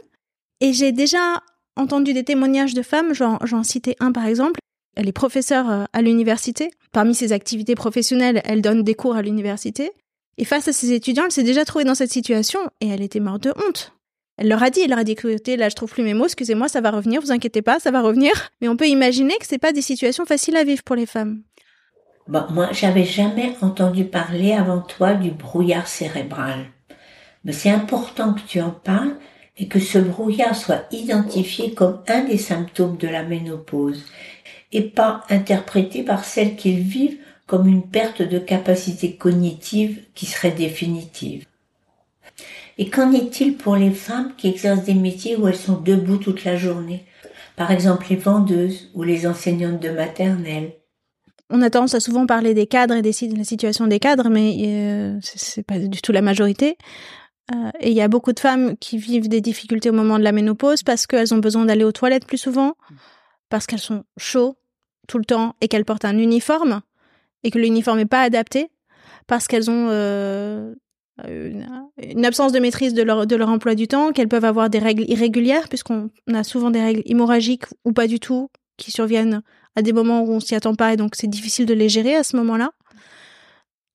Et 0.62 0.72
j'ai 0.72 0.92
déjà 0.92 1.42
entendu 1.74 2.12
des 2.12 2.22
témoignages 2.22 2.72
de 2.72 2.82
femmes, 2.82 3.12
j'en 3.14 3.62
citais 3.64 3.96
un 3.98 4.12
par 4.12 4.26
exemple, 4.26 4.60
elle 4.94 5.08
est 5.08 5.12
professeure 5.12 5.68
euh, 5.68 5.84
à 5.92 6.02
l'université. 6.02 6.70
Parmi 6.92 7.16
ses 7.16 7.32
activités 7.32 7.74
professionnelles, 7.74 8.40
elle 8.44 8.62
donne 8.62 8.84
des 8.84 8.94
cours 8.94 9.16
à 9.16 9.22
l'université. 9.22 9.90
Et 10.38 10.44
face 10.44 10.68
à 10.68 10.72
ses 10.72 10.92
étudiants, 10.92 11.24
elle 11.24 11.32
s'est 11.32 11.42
déjà 11.42 11.64
trouvée 11.64 11.84
dans 11.84 11.96
cette 11.96 12.12
situation 12.12 12.60
et 12.80 12.88
elle 12.88 13.02
était 13.02 13.18
morte 13.18 13.42
de 13.42 13.52
honte. 13.56 13.92
Elle 14.36 14.48
leur 14.48 14.62
a 14.62 14.70
dit, 14.70 14.82
elle 14.82 14.90
leur 14.90 15.00
a 15.00 15.04
dit, 15.04 15.12
écoutez, 15.12 15.56
là, 15.56 15.68
je 15.68 15.74
trouve 15.74 15.90
plus 15.90 16.04
mes 16.04 16.14
mots, 16.14 16.26
excusez-moi, 16.26 16.68
ça 16.68 16.80
va 16.80 16.92
revenir, 16.92 17.20
vous 17.20 17.32
inquiétez 17.32 17.62
pas, 17.62 17.80
ça 17.80 17.90
va 17.90 18.00
revenir. 18.00 18.30
Mais 18.60 18.68
on 18.68 18.76
peut 18.76 18.86
imaginer 18.86 19.34
que 19.40 19.46
c'est 19.46 19.58
pas 19.58 19.72
des 19.72 19.82
situations 19.82 20.26
faciles 20.26 20.56
à 20.56 20.62
vivre 20.62 20.84
pour 20.84 20.94
les 20.94 21.06
femmes. 21.06 21.42
Bon, 22.28 22.44
moi, 22.50 22.68
j'avais 22.70 23.04
jamais 23.04 23.56
entendu 23.62 24.04
parler 24.04 24.52
avant 24.52 24.80
toi 24.80 25.14
du 25.14 25.32
brouillard 25.32 25.88
cérébral. 25.88 26.66
Mais 27.44 27.52
c'est 27.52 27.70
important 27.70 28.32
que 28.34 28.42
tu 28.46 28.60
en 28.60 28.70
parles 28.70 29.16
et 29.56 29.68
que 29.68 29.80
ce 29.80 29.98
brouillard 29.98 30.56
soit 30.56 30.86
identifié 30.92 31.72
comme 31.72 32.00
un 32.08 32.24
des 32.24 32.38
symptômes 32.38 32.96
de 32.96 33.08
la 33.08 33.22
ménopause 33.22 34.04
et 34.72 34.82
pas 34.82 35.24
interprété 35.28 36.02
par 36.02 36.24
celles 36.24 36.56
qui 36.56 36.74
vivent 36.74 37.18
comme 37.46 37.68
une 37.68 37.82
perte 37.82 38.22
de 38.22 38.38
capacité 38.38 39.16
cognitive 39.16 40.00
qui 40.14 40.26
serait 40.26 40.52
définitive. 40.52 41.44
Et 42.78 42.88
qu'en 42.88 43.12
est-il 43.12 43.56
pour 43.56 43.76
les 43.76 43.90
femmes 43.90 44.32
qui 44.38 44.48
exercent 44.48 44.84
des 44.84 44.94
métiers 44.94 45.36
où 45.36 45.46
elles 45.46 45.56
sont 45.56 45.80
debout 45.80 46.16
toute 46.16 46.44
la 46.44 46.56
journée? 46.56 47.04
Par 47.56 47.70
exemple 47.70 48.06
les 48.08 48.16
vendeuses 48.16 48.90
ou 48.94 49.02
les 49.02 49.26
enseignantes 49.26 49.80
de 49.80 49.90
maternelle. 49.90 50.72
On 51.50 51.60
a 51.60 51.68
tendance 51.68 51.94
à 51.94 52.00
souvent 52.00 52.24
parler 52.24 52.54
des 52.54 52.66
cadres 52.66 52.94
et 52.94 53.02
des, 53.02 53.12
de 53.12 53.36
la 53.36 53.44
situation 53.44 53.86
des 53.86 53.98
cadres, 53.98 54.30
mais 54.30 54.56
euh, 54.64 55.18
c'est 55.22 55.66
pas 55.66 55.78
du 55.78 56.00
tout 56.00 56.12
la 56.12 56.22
majorité. 56.22 56.78
Euh, 57.50 57.70
et 57.80 57.90
il 57.90 57.96
y 57.96 58.00
a 58.00 58.08
beaucoup 58.08 58.32
de 58.32 58.40
femmes 58.40 58.76
qui 58.76 58.98
vivent 58.98 59.28
des 59.28 59.40
difficultés 59.40 59.90
au 59.90 59.92
moment 59.92 60.18
de 60.18 60.24
la 60.24 60.32
ménopause 60.32 60.82
parce 60.82 61.06
qu'elles 61.06 61.34
ont 61.34 61.38
besoin 61.38 61.64
d'aller 61.64 61.84
aux 61.84 61.92
toilettes 61.92 62.26
plus 62.26 62.38
souvent, 62.38 62.74
parce 63.48 63.66
qu'elles 63.66 63.80
sont 63.80 64.04
chaudes 64.16 64.54
tout 65.08 65.18
le 65.18 65.24
temps 65.24 65.56
et 65.60 65.68
qu'elles 65.68 65.84
portent 65.84 66.04
un 66.04 66.18
uniforme 66.18 66.82
et 67.42 67.50
que 67.50 67.58
l'uniforme 67.58 67.98
n'est 67.98 68.06
pas 68.06 68.22
adapté, 68.22 68.70
parce 69.26 69.48
qu'elles 69.48 69.70
ont 69.70 69.88
euh, 69.90 70.74
une, 71.26 72.24
absence 72.24 72.52
de 72.52 72.60
maîtrise 72.60 72.94
de 72.94 73.02
leur, 73.02 73.26
de 73.26 73.36
leur 73.36 73.48
emploi 73.48 73.74
du 73.74 73.88
temps, 73.88 74.12
qu'elles 74.12 74.28
peuvent 74.28 74.44
avoir 74.44 74.70
des 74.70 74.78
règles 74.78 75.04
irrégulières, 75.08 75.68
puisqu'on 75.68 76.10
a 76.32 76.44
souvent 76.44 76.70
des 76.70 76.80
règles 76.80 77.02
hémorragiques 77.04 77.64
ou 77.84 77.92
pas 77.92 78.06
du 78.06 78.20
tout, 78.20 78.48
qui 78.76 78.90
surviennent 78.90 79.42
à 79.74 79.82
des 79.82 79.92
moments 79.92 80.22
où 80.22 80.30
on 80.30 80.40
s'y 80.40 80.54
attend 80.54 80.74
pas, 80.74 80.92
et 80.92 80.96
donc 80.96 81.14
c'est 81.16 81.26
difficile 81.26 81.66
de 81.66 81.74
les 81.74 81.88
gérer 81.88 82.14
à 82.14 82.22
ce 82.22 82.36
moment-là. 82.36 82.70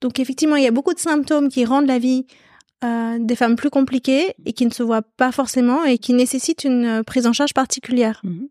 Donc 0.01 0.19
effectivement, 0.19 0.55
il 0.55 0.63
y 0.63 0.67
a 0.67 0.71
beaucoup 0.71 0.93
de 0.93 0.99
symptômes 0.99 1.49
qui 1.49 1.65
rendent 1.65 1.87
la 1.87 1.99
vie 1.99 2.25
euh, 2.83 3.17
des 3.19 3.35
femmes 3.35 3.55
plus 3.55 3.69
compliquées 3.69 4.35
et 4.45 4.53
qui 4.53 4.65
ne 4.65 4.71
se 4.71 4.83
voient 4.83 5.01
pas 5.01 5.31
forcément 5.31 5.83
et 5.83 5.97
qui 5.97 6.13
nécessitent 6.13 6.63
une 6.63 7.03
prise 7.03 7.27
en 7.27 7.33
charge 7.33 7.53
particulière. 7.53 8.21
Mhm. 8.23 8.49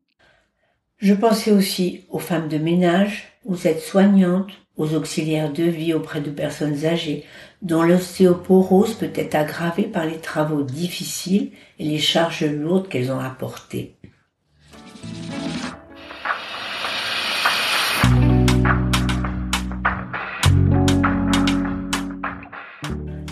Je 0.99 1.15
pensais 1.15 1.53
aussi 1.53 2.05
aux 2.09 2.19
femmes 2.19 2.49
de 2.49 2.57
ménage, 2.57 3.25
aux 3.45 3.57
aides-soignantes, 3.57 4.53
aux 4.77 4.95
auxiliaires 4.95 5.53
de 5.53 5.65
vie 5.65 5.95
auprès 5.95 6.21
de 6.21 6.31
personnes 6.31 6.85
âgées, 6.85 7.25
dont 7.63 7.83
l'ostéoporose 7.83 8.95
peut 8.95 9.13
être 9.15 9.35
aggravée 9.35 9.85
par 9.85 10.07
les 10.07 10.19
travaux 10.19 10.63
difficiles 10.63 11.51
et 11.79 11.85
les 11.85 11.99
charges 11.99 12.45
lourdes 12.45 12.89
qu'elles 12.89 13.13
ont 13.13 13.21
apportées. 13.21 13.97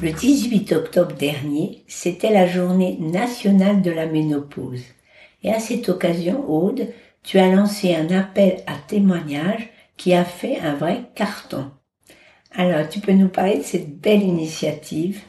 Le 0.04 0.12
18 0.12 0.70
octobre 0.72 1.14
dernier, 1.14 1.82
c'était 1.88 2.30
la 2.30 2.46
journée 2.46 2.98
nationale 3.00 3.80
de 3.80 3.90
la 3.90 4.04
ménopause. 4.04 4.82
Et 5.42 5.50
à 5.50 5.58
cette 5.58 5.88
occasion, 5.88 6.44
Aude, 6.46 6.88
tu 7.22 7.38
as 7.38 7.50
lancé 7.50 7.94
un 7.94 8.10
appel 8.10 8.58
à 8.66 8.74
témoignage 8.86 9.70
qui 9.96 10.12
a 10.12 10.26
fait 10.26 10.58
un 10.58 10.74
vrai 10.74 11.06
carton. 11.14 11.70
Alors, 12.54 12.86
tu 12.86 13.00
peux 13.00 13.14
nous 13.14 13.30
parler 13.30 13.56
de 13.56 13.62
cette 13.62 13.98
belle 13.98 14.22
initiative? 14.22 15.22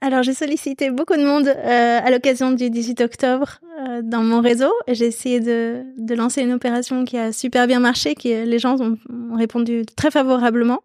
Alors 0.00 0.24
j'ai 0.24 0.34
sollicité 0.34 0.90
beaucoup 0.90 1.16
de 1.16 1.24
monde 1.24 1.46
euh, 1.46 2.00
à 2.04 2.10
l'occasion 2.10 2.52
du 2.52 2.70
18 2.70 3.00
octobre 3.02 3.60
euh, 3.80 4.00
dans 4.02 4.22
mon 4.22 4.40
réseau. 4.40 4.72
J'ai 4.88 5.06
essayé 5.06 5.38
de, 5.38 5.84
lancer 6.12 6.42
une 6.42 6.52
opération 6.52 7.04
qui 7.04 7.16
a 7.16 7.32
super 7.32 7.68
bien 7.68 7.78
marché, 7.78 8.16
qui 8.16 8.30
les 8.30 8.58
gens 8.58 8.80
ont, 8.80 8.96
ont, 9.08 9.36
répondu 9.36 9.84
très 9.96 10.10
favorablement. 10.10 10.82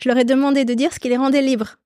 Je 0.00 0.08
leur 0.08 0.18
ai 0.18 0.24
demandé 0.24 0.64
de 0.64 0.74
dire 0.74 0.92
ce 0.92 1.00
qui 1.00 1.08
les 1.08 1.16
rendait 1.16 1.42
libres. 1.42 1.76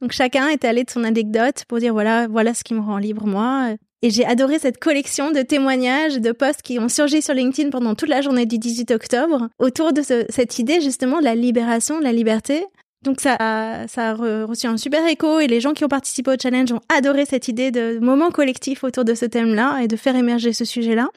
Donc 0.00 0.12
chacun 0.12 0.48
est 0.48 0.64
allé 0.64 0.84
de 0.84 0.90
son 0.90 1.04
anecdote 1.04 1.64
pour 1.68 1.78
dire 1.78 1.92
voilà 1.92 2.26
voilà 2.28 2.54
ce 2.54 2.64
qui 2.64 2.74
me 2.74 2.80
rend 2.80 2.98
libre 2.98 3.26
moi. 3.26 3.74
Et 4.02 4.10
j'ai 4.10 4.26
adoré 4.26 4.58
cette 4.58 4.78
collection 4.78 5.32
de 5.32 5.40
témoignages, 5.40 6.20
de 6.20 6.32
posts 6.32 6.62
qui 6.62 6.78
ont 6.78 6.88
surgi 6.88 7.22
sur 7.22 7.34
LinkedIn 7.34 7.70
pendant 7.70 7.94
toute 7.94 8.10
la 8.10 8.20
journée 8.20 8.44
du 8.44 8.58
18 8.58 8.90
octobre 8.90 9.48
autour 9.58 9.92
de 9.92 10.02
ce, 10.02 10.26
cette 10.28 10.58
idée 10.58 10.80
justement 10.80 11.18
de 11.18 11.24
la 11.24 11.34
libération, 11.34 11.98
de 11.98 12.04
la 12.04 12.12
liberté. 12.12 12.64
Donc 13.02 13.20
ça 13.20 13.36
a, 13.38 13.88
ça 13.88 14.10
a 14.10 14.14
reçu 14.14 14.66
un 14.66 14.76
super 14.76 15.06
écho 15.06 15.40
et 15.40 15.46
les 15.46 15.60
gens 15.60 15.72
qui 15.72 15.84
ont 15.84 15.88
participé 15.88 16.30
au 16.32 16.36
challenge 16.40 16.72
ont 16.72 16.80
adoré 16.94 17.24
cette 17.24 17.48
idée 17.48 17.70
de 17.70 17.98
moment 18.00 18.30
collectif 18.30 18.84
autour 18.84 19.04
de 19.04 19.14
ce 19.14 19.24
thème-là 19.24 19.80
et 19.82 19.88
de 19.88 19.96
faire 19.96 20.16
émerger 20.16 20.52
ce 20.52 20.64
sujet-là. 20.64 21.08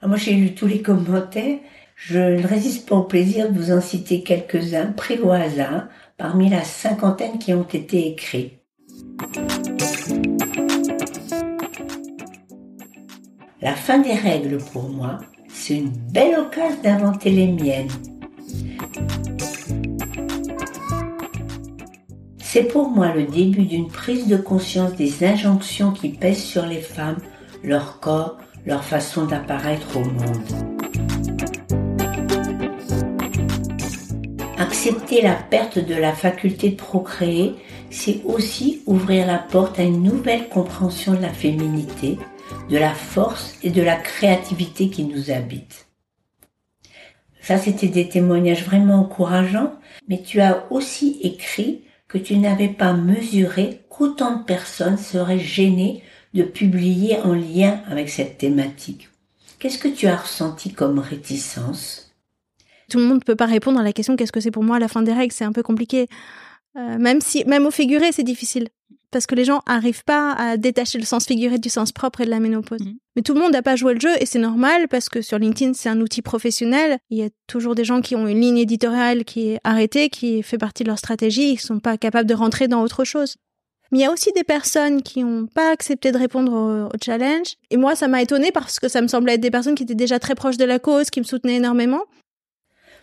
Ah, 0.00 0.06
moi 0.06 0.16
j'ai 0.16 0.34
lu 0.34 0.54
tous 0.54 0.66
les 0.66 0.82
commentaires. 0.82 1.58
Je 1.96 2.18
ne 2.18 2.46
résiste 2.46 2.88
pas 2.88 2.94
au 2.94 3.02
plaisir 3.02 3.50
de 3.50 3.58
vous 3.58 3.72
en 3.72 3.80
citer 3.80 4.22
quelques-uns 4.22 4.92
pris 4.92 5.18
au 5.18 5.32
hasard 5.32 5.88
parmi 6.18 6.50
la 6.50 6.64
cinquantaine 6.64 7.38
qui 7.38 7.54
ont 7.54 7.62
été 7.62 8.08
écrits. 8.08 8.58
La 13.62 13.74
fin 13.74 13.98
des 13.98 14.14
règles 14.14 14.58
pour 14.72 14.88
moi, 14.88 15.18
c'est 15.48 15.76
une 15.76 15.90
belle 15.90 16.38
occasion 16.38 16.82
d'inventer 16.82 17.30
les 17.30 17.46
miennes. 17.46 17.88
C'est 22.40 22.64
pour 22.64 22.90
moi 22.90 23.14
le 23.14 23.24
début 23.24 23.64
d'une 23.64 23.88
prise 23.88 24.26
de 24.26 24.36
conscience 24.36 24.94
des 24.94 25.24
injonctions 25.24 25.92
qui 25.92 26.08
pèsent 26.08 26.42
sur 26.42 26.66
les 26.66 26.80
femmes, 26.80 27.18
leur 27.62 28.00
corps, 28.00 28.38
leur 28.66 28.82
façon 28.84 29.26
d'apparaître 29.26 29.96
au 29.96 30.04
monde. 30.04 30.67
Accepter 34.88 35.20
la 35.20 35.34
perte 35.34 35.78
de 35.78 35.94
la 35.94 36.14
faculté 36.14 36.70
de 36.70 36.76
procréer, 36.76 37.56
c'est 37.90 38.22
aussi 38.24 38.80
ouvrir 38.86 39.26
la 39.26 39.36
porte 39.36 39.78
à 39.78 39.82
une 39.82 40.02
nouvelle 40.02 40.48
compréhension 40.48 41.12
de 41.12 41.20
la 41.20 41.32
féminité, 41.32 42.16
de 42.70 42.78
la 42.78 42.94
force 42.94 43.58
et 43.62 43.68
de 43.68 43.82
la 43.82 43.96
créativité 43.96 44.88
qui 44.88 45.04
nous 45.04 45.30
habitent. 45.30 45.88
Ça, 47.42 47.58
c'était 47.58 47.88
des 47.88 48.08
témoignages 48.08 48.64
vraiment 48.64 49.00
encourageants, 49.00 49.74
mais 50.08 50.22
tu 50.22 50.40
as 50.40 50.64
aussi 50.70 51.18
écrit 51.22 51.82
que 52.08 52.16
tu 52.16 52.38
n'avais 52.38 52.68
pas 52.70 52.94
mesuré 52.94 53.82
qu'autant 53.90 54.38
de 54.38 54.44
personnes 54.44 54.96
seraient 54.96 55.38
gênées 55.38 56.02
de 56.32 56.44
publier 56.44 57.18
en 57.18 57.34
lien 57.34 57.82
avec 57.90 58.08
cette 58.08 58.38
thématique. 58.38 59.10
Qu'est-ce 59.58 59.76
que 59.76 59.88
tu 59.88 60.06
as 60.06 60.16
ressenti 60.16 60.72
comme 60.72 60.98
réticence? 60.98 62.07
Tout 62.90 62.98
le 62.98 63.04
monde 63.04 63.18
ne 63.18 63.24
peut 63.24 63.36
pas 63.36 63.46
répondre 63.46 63.78
à 63.78 63.82
la 63.82 63.92
question 63.92 64.16
qu'est-ce 64.16 64.32
que 64.32 64.40
c'est 64.40 64.50
pour 64.50 64.62
moi 64.62 64.78
la 64.78 64.88
fin 64.88 65.02
des 65.02 65.12
règles, 65.12 65.32
c'est 65.32 65.44
un 65.44 65.52
peu 65.52 65.62
compliqué. 65.62 66.06
Euh, 66.76 66.98
même 66.98 67.20
si, 67.20 67.44
même 67.44 67.66
au 67.66 67.70
figuré, 67.70 68.12
c'est 68.12 68.22
difficile 68.22 68.68
parce 69.10 69.26
que 69.26 69.34
les 69.34 69.44
gens 69.44 69.62
arrivent 69.66 70.04
pas 70.04 70.32
à 70.32 70.56
détacher 70.56 70.98
le 70.98 71.04
sens 71.04 71.26
figuré 71.26 71.58
du 71.58 71.70
sens 71.70 71.92
propre 71.92 72.20
et 72.20 72.24
de 72.24 72.30
la 72.30 72.40
ménopause. 72.40 72.80
Mhm. 72.80 72.96
Mais 73.16 73.22
tout 73.22 73.34
le 73.34 73.40
monde 73.40 73.52
n'a 73.52 73.62
pas 73.62 73.76
joué 73.76 73.94
le 73.94 74.00
jeu 74.00 74.10
et 74.20 74.26
c'est 74.26 74.38
normal 74.38 74.88
parce 74.88 75.08
que 75.08 75.22
sur 75.22 75.38
LinkedIn, 75.38 75.72
c'est 75.74 75.88
un 75.88 76.00
outil 76.00 76.22
professionnel. 76.22 76.98
Il 77.10 77.18
y 77.18 77.22
a 77.22 77.30
toujours 77.46 77.74
des 77.74 77.84
gens 77.84 78.00
qui 78.00 78.16
ont 78.16 78.26
une 78.26 78.40
ligne 78.40 78.58
éditoriale 78.58 79.24
qui 79.24 79.48
est 79.48 79.60
arrêtée, 79.64 80.10
qui 80.10 80.42
fait 80.42 80.58
partie 80.58 80.82
de 80.82 80.88
leur 80.88 80.98
stratégie, 80.98 81.52
ils 81.52 81.58
sont 81.58 81.80
pas 81.80 81.96
capables 81.96 82.28
de 82.28 82.34
rentrer 82.34 82.68
dans 82.68 82.82
autre 82.82 83.04
chose. 83.04 83.36
Mais 83.90 84.00
il 84.00 84.02
y 84.02 84.04
a 84.04 84.12
aussi 84.12 84.32
des 84.32 84.44
personnes 84.44 85.02
qui 85.02 85.24
n'ont 85.24 85.46
pas 85.46 85.70
accepté 85.70 86.12
de 86.12 86.18
répondre 86.18 86.90
au, 86.92 86.98
challenge. 87.02 87.54
Et 87.70 87.78
moi, 87.78 87.94
ça 87.94 88.06
m'a 88.06 88.20
étonnée 88.20 88.52
parce 88.52 88.78
que 88.78 88.88
ça 88.88 89.00
me 89.00 89.08
semblait 89.08 89.34
être 89.34 89.40
des 89.40 89.50
personnes 89.50 89.74
qui 89.74 89.84
étaient 89.84 89.94
déjà 89.94 90.18
très 90.18 90.34
proches 90.34 90.58
de 90.58 90.66
la 90.66 90.78
cause, 90.78 91.08
qui 91.08 91.20
me 91.20 91.24
soutenaient 91.24 91.56
énormément. 91.56 92.02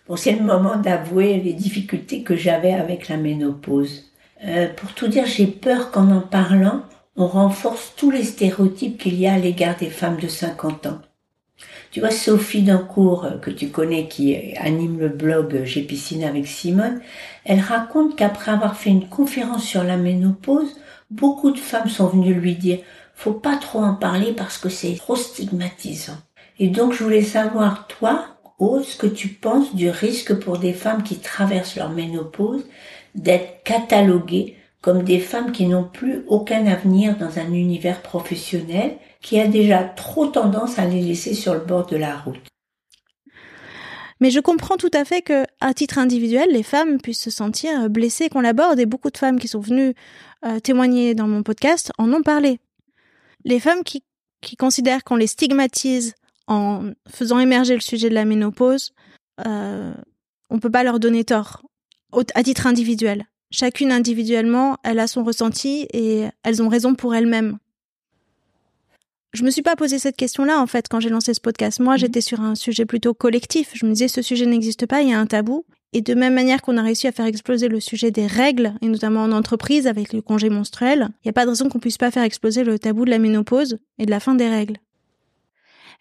Bon, 0.07 0.15
c'est 0.15 0.33
le 0.33 0.43
moment 0.43 0.75
d'avouer 0.75 1.37
les 1.37 1.53
difficultés 1.53 2.21
que 2.21 2.35
j'avais 2.35 2.73
avec 2.73 3.09
la 3.09 3.17
ménopause. 3.17 4.11
Euh, 4.45 4.67
pour 4.73 4.93
tout 4.93 5.07
dire, 5.07 5.25
j'ai 5.25 5.47
peur 5.47 5.89
qu'en 5.89 6.11
en 6.11 6.21
parlant, 6.21 6.83
on 7.15 7.25
renforce 7.25 7.93
tous 7.95 8.11
les 8.11 8.23
stéréotypes 8.23 8.99
qu'il 8.99 9.19
y 9.19 9.25
a 9.25 9.33
à 9.33 9.39
l'égard 9.39 9.77
des 9.77 9.89
femmes 9.89 10.19
de 10.19 10.27
50 10.27 10.85
ans. 10.85 10.99
Tu 11.89 12.01
vois, 12.01 12.11
Sophie 12.11 12.61
Dancourt, 12.61 13.25
euh, 13.25 13.37
que 13.37 13.49
tu 13.49 13.69
connais, 13.69 14.07
qui 14.07 14.55
anime 14.57 14.99
le 14.99 15.09
blog 15.09 15.61
J'ai 15.63 15.81
piscine 15.81 16.23
avec 16.23 16.45
Simone, 16.45 17.01
elle 17.43 17.61
raconte 17.61 18.15
qu'après 18.15 18.51
avoir 18.51 18.75
fait 18.75 18.91
une 18.91 19.09
conférence 19.09 19.63
sur 19.63 19.83
la 19.83 19.97
ménopause, 19.97 20.75
beaucoup 21.09 21.49
de 21.49 21.57
femmes 21.57 21.89
sont 21.89 22.07
venues 22.07 22.33
lui 22.35 22.55
dire 22.55 22.79
faut 23.15 23.33
pas 23.33 23.55
trop 23.55 23.79
en 23.79 23.95
parler 23.95 24.33
parce 24.33 24.57
que 24.57 24.69
c'est 24.69 24.95
trop 24.97 25.15
stigmatisant. 25.15 26.17
Et 26.59 26.67
donc, 26.67 26.93
je 26.93 27.03
voulais 27.03 27.23
savoir, 27.23 27.87
toi, 27.87 28.34
Aude, 28.59 28.83
ce 28.83 28.97
que 28.97 29.07
tu 29.07 29.27
penses 29.27 29.75
du 29.75 29.89
risque 29.89 30.33
pour 30.33 30.57
des 30.57 30.73
femmes 30.73 31.03
qui 31.03 31.17
traversent 31.17 31.75
leur 31.75 31.89
ménopause 31.89 32.65
d'être 33.13 33.63
cataloguées 33.63 34.55
comme 34.81 35.03
des 35.03 35.19
femmes 35.19 35.51
qui 35.51 35.65
n'ont 35.65 35.83
plus 35.83 36.23
aucun 36.27 36.67
avenir 36.67 37.17
dans 37.17 37.39
un 37.39 37.51
univers 37.51 38.01
professionnel 38.01 38.97
qui 39.21 39.39
a 39.39 39.47
déjà 39.47 39.83
trop 39.83 40.27
tendance 40.27 40.77
à 40.77 40.85
les 40.85 41.01
laisser 41.01 41.33
sur 41.33 41.53
le 41.53 41.59
bord 41.59 41.87
de 41.87 41.97
la 41.97 42.15
route. 42.17 42.47
Mais 44.21 44.29
je 44.29 44.39
comprends 44.39 44.77
tout 44.77 44.91
à 44.93 45.03
fait 45.03 45.21
que, 45.21 45.45
à 45.59 45.73
titre 45.73 45.97
individuel, 45.97 46.47
les 46.51 46.63
femmes 46.63 47.01
puissent 47.01 47.23
se 47.23 47.31
sentir 47.31 47.89
blessées 47.89 48.29
qu'on 48.29 48.41
l'aborde 48.41 48.79
et 48.79 48.85
beaucoup 48.85 49.09
de 49.09 49.17
femmes 49.17 49.39
qui 49.39 49.47
sont 49.47 49.59
venues 49.59 49.93
euh, 50.45 50.59
témoigner 50.59 51.15
dans 51.15 51.27
mon 51.27 51.43
podcast 51.43 51.91
en 51.97 52.13
ont 52.13 52.21
parlé. 52.21 52.59
Les 53.43 53.59
femmes 53.59 53.83
qui, 53.83 54.03
qui 54.41 54.55
considèrent 54.55 55.03
qu'on 55.03 55.17
les 55.17 55.27
stigmatise 55.27 56.13
en 56.47 56.91
faisant 57.09 57.39
émerger 57.39 57.73
le 57.73 57.81
sujet 57.81 58.09
de 58.09 58.13
la 58.13 58.25
ménopause, 58.25 58.93
euh, 59.45 59.93
on 60.49 60.59
peut 60.59 60.71
pas 60.71 60.83
leur 60.83 60.99
donner 60.99 61.23
tort 61.23 61.63
à 62.33 62.43
titre 62.43 62.67
individuel. 62.67 63.25
Chacune 63.51 63.91
individuellement, 63.91 64.77
elle 64.83 64.99
a 64.99 65.07
son 65.07 65.23
ressenti 65.23 65.87
et 65.93 66.25
elles 66.43 66.61
ont 66.61 66.69
raison 66.69 66.95
pour 66.95 67.15
elles-mêmes. 67.15 67.57
Je 69.33 69.43
me 69.43 69.51
suis 69.51 69.61
pas 69.61 69.75
posé 69.75 69.99
cette 69.99 70.15
question-là 70.15 70.61
en 70.61 70.67
fait 70.67 70.87
quand 70.89 71.01
j'ai 71.01 71.09
lancé 71.09 71.33
ce 71.33 71.41
podcast. 71.41 71.79
Moi, 71.79 71.93
mhm. 71.93 71.99
j'étais 71.99 72.21
sur 72.21 72.39
un 72.41 72.55
sujet 72.55 72.85
plutôt 72.85 73.13
collectif. 73.13 73.71
Je 73.73 73.85
me 73.85 73.91
disais 73.91 74.07
ce 74.07 74.21
sujet 74.21 74.45
n'existe 74.45 74.85
pas, 74.85 75.01
il 75.01 75.09
y 75.09 75.13
a 75.13 75.19
un 75.19 75.25
tabou. 75.25 75.65
Et 75.91 76.01
de 76.01 76.13
même 76.13 76.33
manière 76.33 76.61
qu'on 76.61 76.77
a 76.77 76.81
réussi 76.81 77.07
à 77.07 77.11
faire 77.11 77.25
exploser 77.25 77.69
le 77.69 77.79
sujet 77.79 78.11
des 78.11 78.27
règles, 78.27 78.73
et 78.81 78.87
notamment 78.87 79.23
en 79.23 79.31
entreprise 79.31 79.87
avec 79.87 80.11
le 80.11 80.21
congé 80.21 80.49
menstruel, 80.49 81.09
il 81.23 81.27
n'y 81.27 81.29
a 81.29 81.33
pas 81.33 81.45
de 81.45 81.51
raison 81.51 81.69
qu'on 81.69 81.79
puisse 81.79 81.97
pas 81.97 82.11
faire 82.11 82.23
exploser 82.23 82.65
le 82.65 82.77
tabou 82.77 83.05
de 83.05 83.09
la 83.09 83.19
ménopause 83.19 83.77
et 83.97 84.05
de 84.05 84.11
la 84.11 84.19
fin 84.19 84.35
des 84.35 84.49
règles 84.49 84.77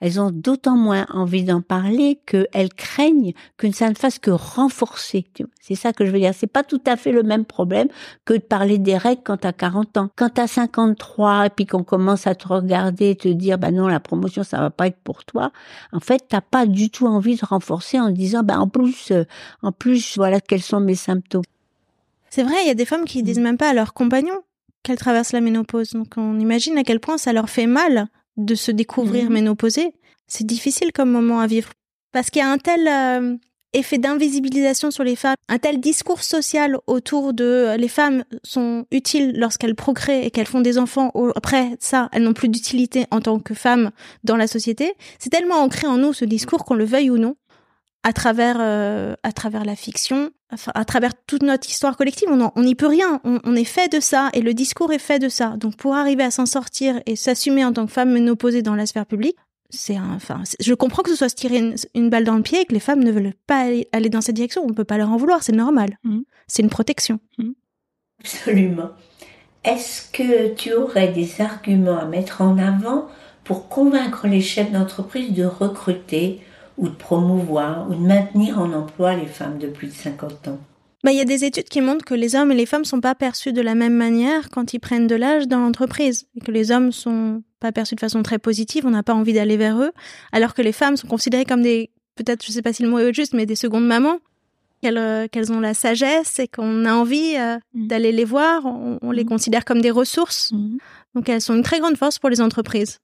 elles 0.01 0.21
ont 0.21 0.31
d'autant 0.31 0.77
moins 0.77 1.07
envie 1.11 1.45
d'en 1.45 1.61
parler 1.61 2.21
qu'elles 2.27 2.73
craignent 2.75 3.33
que 3.57 3.71
ça 3.73 3.89
ne 3.89 3.95
fasse 3.95 4.19
que 4.19 4.31
renforcer. 4.31 5.27
C'est 5.61 5.75
ça 5.75 5.93
que 5.93 6.05
je 6.05 6.11
veux 6.11 6.19
dire. 6.19 6.33
C'est 6.35 6.47
pas 6.47 6.63
tout 6.63 6.81
à 6.87 6.97
fait 6.97 7.13
le 7.13 7.23
même 7.23 7.45
problème 7.45 7.89
que 8.25 8.35
de 8.35 8.39
parler 8.39 8.79
des 8.79 8.97
règles 8.97 9.23
quand 9.25 9.39
t'as 9.39 9.53
40 9.53 9.97
ans. 9.97 10.11
Quand 10.17 10.31
t'as 10.31 10.47
53 10.47 11.47
et 11.47 11.51
puis 11.51 11.67
qu'on 11.67 11.85
commence 11.85 12.27
à 12.27 12.35
te 12.35 12.47
regarder 12.49 13.11
et 13.11 13.17
te 13.17 13.29
dire, 13.29 13.59
bah 13.59 13.71
non, 13.71 13.89
la 13.89 14.01
promotion, 14.01 14.43
ça 14.43 14.59
va 14.61 14.71
pas 14.71 14.89
être 14.89 14.99
pour 15.03 15.25
toi. 15.25 15.53
En 15.93 16.01
fait, 16.01 16.25
t'as 16.29 16.41
pas 16.41 16.67
du 16.67 16.91
tout 16.91 17.07
envie 17.07 17.37
de 17.37 17.45
renforcer 17.45 17.99
en 17.99 18.11
disant, 18.11 18.43
bah 18.43 18.59
en 18.59 18.69
plus, 18.69 19.11
euh, 19.11 19.25
en 19.63 19.73
plus, 19.73 20.17
voilà 20.17 20.41
quels 20.41 20.63
sont 20.63 20.81
mes 20.81 20.95
symptômes. 20.95 21.45
C'est 22.31 22.43
vrai, 22.43 22.57
il 22.63 22.67
y 22.67 22.71
a 22.71 22.75
des 22.75 22.85
femmes 22.85 23.05
qui 23.05 23.23
disent 23.23 23.39
même 23.39 23.57
pas 23.57 23.71
à 23.71 23.75
leurs 23.75 23.95
compagnons 23.95 24.41
qu'elles 24.83 24.99
traversent 24.99 25.33
la 25.33 25.41
ménopause. 25.41 25.91
Donc 25.91 26.15
on 26.17 26.39
imagine 26.39 26.79
à 26.79 26.85
quel 26.85 27.01
point 27.01 27.19
ça 27.19 27.33
leur 27.33 27.49
fait 27.49 27.67
mal 27.67 28.09
de 28.37 28.55
se 28.55 28.71
découvrir 28.71 29.31
mmh. 29.31 29.33
ménopausée, 29.33 29.93
c'est 30.27 30.47
difficile 30.47 30.93
comme 30.93 31.11
moment 31.11 31.41
à 31.41 31.47
vivre. 31.47 31.71
Parce 32.13 32.31
qu'il 32.31 32.41
y 32.41 32.45
a 32.45 32.51
un 32.51 32.59
tel 32.59 32.87
euh, 32.89 33.37
effet 33.75 33.99
d'invisibilisation 33.99 34.91
sur 34.91 35.05
les 35.05 35.17
femmes, 35.17 35.35
un 35.49 35.59
tel 35.59 35.81
discours 35.81 36.23
social 36.23 36.79
autour 36.87 37.35
de 37.35 37.45
euh, 37.45 37.77
les 37.77 37.89
femmes 37.89 38.25
sont 38.43 38.87
utiles 38.91 39.33
lorsqu'elles 39.37 39.75
procréent 39.75 40.23
et 40.23 40.31
qu'elles 40.31 40.47
font 40.47 40.61
des 40.61 40.79
enfants. 40.79 41.13
Après 41.35 41.77
ça, 41.81 42.09
elles 42.13 42.23
n'ont 42.23 42.33
plus 42.33 42.49
d'utilité 42.49 43.07
en 43.11 43.21
tant 43.21 43.39
que 43.41 43.55
femmes 43.55 43.91
dans 44.23 44.37
la 44.37 44.47
société. 44.47 44.95
C'est 45.19 45.31
tellement 45.31 45.57
ancré 45.57 45.87
en 45.87 45.99
nous 45.99 46.13
ce 46.13 46.25
discours 46.25 46.65
qu'on 46.65 46.75
le 46.75 46.85
veuille 46.85 47.11
ou 47.11 47.19
non, 47.19 47.37
à 48.05 48.13
travers 48.13 48.59
euh, 48.61 49.15
à 49.23 49.33
travers 49.33 49.65
la 49.65 49.75
fiction, 49.75 50.31
à 50.75 50.85
travers 50.85 51.13
toute 51.27 51.43
notre 51.43 51.69
histoire 51.69 51.97
collective, 51.97 52.29
on 52.31 52.63
n'y 52.63 52.75
peut 52.75 52.87
rien. 52.87 53.21
On, 53.25 53.57
est 53.57 53.65
fait 53.65 53.91
de 53.93 53.99
ça 53.99 54.29
et 54.35 54.43
le 54.43 54.55
discours 54.55 54.93
est 54.93 54.99
fait 54.99 55.19
de 55.19 55.29
ça. 55.29 55.57
Donc 55.57 55.77
pour 55.77 55.95
arriver 55.95 56.23
à 56.23 56.31
s'en 56.31 56.47
sortir 56.47 57.01
et 57.07 57.17
s'assumer 57.17 57.65
en 57.65 57.73
tant 57.73 57.87
que 57.87 57.93
femme 57.93 58.13
ménopausée 58.13 58.63
dans 58.63 58.75
la 58.75 58.87
sphère 58.87 59.07
publique, 59.07 59.37
c'est 59.71 59.99
enfin, 59.99 60.43
je 60.61 60.75
comprends 60.75 61.03
que 61.03 61.11
ce 61.11 61.17
soit 61.17 61.31
se 61.31 61.35
tirer 61.35 61.73
une, 61.95 62.11
balle 62.11 62.25
dans 62.25 62.37
le 62.37 62.43
pied 62.43 62.61
et 62.61 62.65
que 62.67 62.75
les 62.75 62.81
femmes 62.81 63.03
ne 63.03 63.11
veulent 63.11 63.33
pas 63.47 63.67
aller, 63.93 64.09
dans 64.11 64.21
cette 64.21 64.37
direction. 64.37 64.63
On 64.65 64.75
peut 64.75 64.85
pas 64.85 64.99
leur 64.99 65.11
en 65.11 65.17
vouloir, 65.17 65.43
c'est 65.43 65.53
normal. 65.53 65.99
Mmh. 66.05 66.21
C'est 66.47 66.63
une 66.63 66.71
protection. 66.71 67.19
Mmh. 67.39 67.51
Absolument. 68.21 68.91
Est-ce 69.65 70.11
que 70.13 70.55
tu 70.55 70.75
aurais 70.75 71.09
des 71.09 71.41
arguments 71.41 71.99
à 71.99 72.05
mettre 72.05 72.43
en 72.43 72.59
avant 72.59 73.09
pour 73.45 73.71
convaincre 73.71 74.29
les 74.29 74.43
chefs 74.43 74.71
d'entreprise 74.71 75.33
de 75.33 75.45
recruter 75.45 76.41
ou 76.79 76.89
de 76.89 76.95
promouvoir 76.95 77.89
ou 77.89 77.95
de 77.95 78.01
maintenir 78.01 78.59
en 78.59 78.73
emploi 78.73 79.15
les 79.15 79.27
femmes 79.27 79.59
de 79.59 79.69
plus 79.69 79.89
de 79.89 79.93
50 79.93 80.49
ans 80.49 80.59
bah, 81.05 81.13
il 81.13 81.19
y 81.19 81.21
a 81.21 81.27
des 81.27 81.45
études 81.45 81.69
qui 81.69 81.83
montrent 81.83 82.05
que 82.05 82.15
les 82.15 82.35
hommes 82.35 82.51
et 82.51 82.55
les 82.55 82.65
femmes 82.65 82.87
sont 82.87 83.03
pas 83.03 83.15
perçus 83.15 83.53
de 83.53 83.61
la 83.61 83.75
même 83.75 83.93
manière 83.93 84.49
quand 84.49 84.73
ils 84.73 84.79
prennent 84.79 85.07
de 85.07 85.15
l'âge 85.15 85.47
dans 85.47 85.61
l'entreprise 85.61 86.27
et 86.35 86.41
que 86.41 86.51
les 86.51 86.71
hommes 86.71 86.93
sont 86.93 87.43
pas 87.61 87.73
perçus 87.73 87.95
de 87.95 88.01
façon 88.01 88.23
très 88.23 88.39
positive, 88.39 88.87
on 88.87 88.91
n'a 88.91 89.03
pas 89.03 89.13
envie 89.13 89.35
d'aller 89.35 89.59
vers 89.59 89.79
eux, 89.83 89.93
alors 90.33 90.55
que 90.55 90.63
les 90.63 90.73
femmes 90.73 90.97
sont 90.97 91.07
considérées 91.07 91.45
comme 91.45 91.61
des, 91.61 91.91
peut-être, 92.15 92.43
je 92.45 92.51
sais 92.51 92.63
pas 92.63 92.73
si 92.73 92.83
le 92.83 92.89
mot 92.89 92.99
est 92.99 93.13
juste, 93.13 93.35
mais 93.35 93.45
des 93.45 93.55
secondes 93.55 93.87
mamans, 93.87 94.19
qu'elles, 94.81 94.99
euh, 94.99 95.29
qu'elles 95.29 95.53
ont 95.53 95.61
la 95.61 95.75
sagesse 95.75 96.39
et 96.39 96.49
qu'on 96.49 96.87
a 96.87 96.95
envie 96.95 97.37
euh, 97.37 97.59
mmh. 97.75 97.87
d'aller 97.87 98.13
les 98.13 98.25
voir, 98.25 98.65
on, 98.65 99.11
les 99.11 99.25
mmh. 99.25 99.29
considère 99.29 99.65
comme 99.65 99.81
des 99.81 99.91
ressources. 99.91 100.53
Mmh. 100.53 100.77
Donc 101.15 101.29
elles 101.29 101.41
sont 101.41 101.55
une 101.55 101.63
très 101.63 101.81
grande 101.81 101.97
force 101.97 102.19
pour 102.19 102.31
les 102.31 102.41
entreprises. 102.41 103.01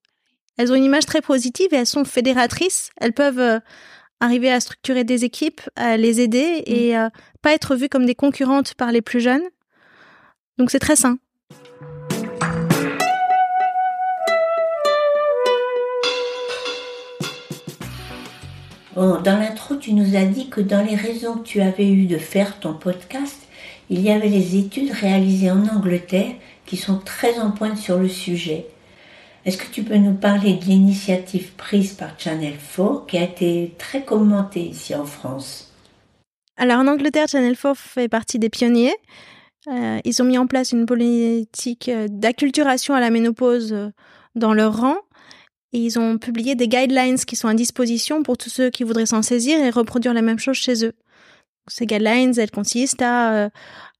Elles 0.61 0.71
ont 0.73 0.75
une 0.75 0.85
image 0.85 1.07
très 1.07 1.23
positive 1.23 1.69
et 1.73 1.77
elles 1.77 1.87
sont 1.87 2.05
fédératrices. 2.05 2.91
Elles 2.99 3.15
peuvent 3.15 3.39
euh, 3.39 3.61
arriver 4.21 4.53
à 4.53 4.61
structurer 4.61 5.05
des 5.05 5.25
équipes, 5.25 5.63
à 5.75 5.97
les 5.97 6.21
aider 6.21 6.63
et 6.67 6.99
euh, 6.99 7.09
pas 7.41 7.55
être 7.55 7.77
vues 7.77 7.89
comme 7.89 8.05
des 8.05 8.15
concurrentes 8.15 8.75
par 8.75 8.93
les 8.93 9.01
plus 9.01 9.21
jeunes. 9.21 9.41
Donc 10.59 10.71
c'est 10.71 10.79
très 10.79 10.97
sain. 10.97 11.17
dans 18.97 19.39
l'intro, 19.39 19.77
tu 19.77 19.95
nous 19.95 20.15
as 20.15 20.27
dit 20.27 20.51
que 20.51 20.61
dans 20.61 20.85
les 20.85 20.95
raisons 20.95 21.39
que 21.39 21.45
tu 21.45 21.63
avais 21.63 21.89
eues 21.89 22.07
de 22.07 22.19
faire 22.19 22.61
ton 22.61 22.75
podcast, 22.75 23.39
il 23.89 24.03
y 24.03 24.11
avait 24.11 24.29
les 24.29 24.57
études 24.57 24.93
réalisées 24.93 25.51
en 25.51 25.67
Angleterre 25.69 26.35
qui 26.67 26.77
sont 26.77 26.99
très 26.99 27.39
en 27.39 27.51
pointe 27.51 27.79
sur 27.79 27.99
le 27.99 28.09
sujet. 28.09 28.67
Est-ce 29.51 29.59
que 29.59 29.73
tu 29.73 29.83
peux 29.83 29.97
nous 29.97 30.15
parler 30.15 30.55
de 30.55 30.65
l'initiative 30.67 31.51
prise 31.57 31.95
par 31.95 32.11
Channel 32.17 32.55
4 32.77 33.07
qui 33.09 33.19
a 33.19 33.25
été 33.25 33.75
très 33.79 34.05
commentée 34.05 34.61
ici 34.61 34.95
en 34.95 35.05
France? 35.05 35.73
Alors 36.57 36.79
en 36.79 36.87
Angleterre, 36.87 37.27
Channel 37.27 37.57
4 37.57 37.77
fait 37.77 38.09
partie 38.09 38.39
des 38.39 38.49
pionniers. 38.49 38.95
Euh, 39.67 39.99
ils 40.05 40.23
ont 40.23 40.25
mis 40.25 40.39
en 40.39 40.47
place 40.47 40.71
une 40.71 40.87
politique 40.87 41.89
euh, 41.89 42.07
d'acculturation 42.09 42.95
à 42.95 43.01
la 43.01 43.11
ménopause 43.11 43.73
euh, 43.73 43.89
dans 44.37 44.55
leur 44.55 44.83
rang. 44.83 44.99
Et 45.73 45.79
ils 45.79 45.99
ont 45.99 46.19
publié 46.19 46.55
des 46.55 46.69
guidelines 46.69 47.19
qui 47.19 47.35
sont 47.35 47.49
à 47.49 47.55
disposition 47.55 48.23
pour 48.23 48.39
tous 48.39 48.51
ceux 48.51 48.71
qui 48.71 48.85
voudraient 48.85 49.05
s'en 49.05 49.23
saisir 49.23 49.59
et 49.59 49.71
reproduire 49.71 50.15
la 50.15 50.23
même 50.23 50.39
chose 50.39 50.55
chez 50.55 50.87
eux. 50.87 50.93
Ces 51.71 51.87
guidelines, 51.87 52.39
elles 52.39 52.51
consistent 52.51 53.03
à 53.03 53.51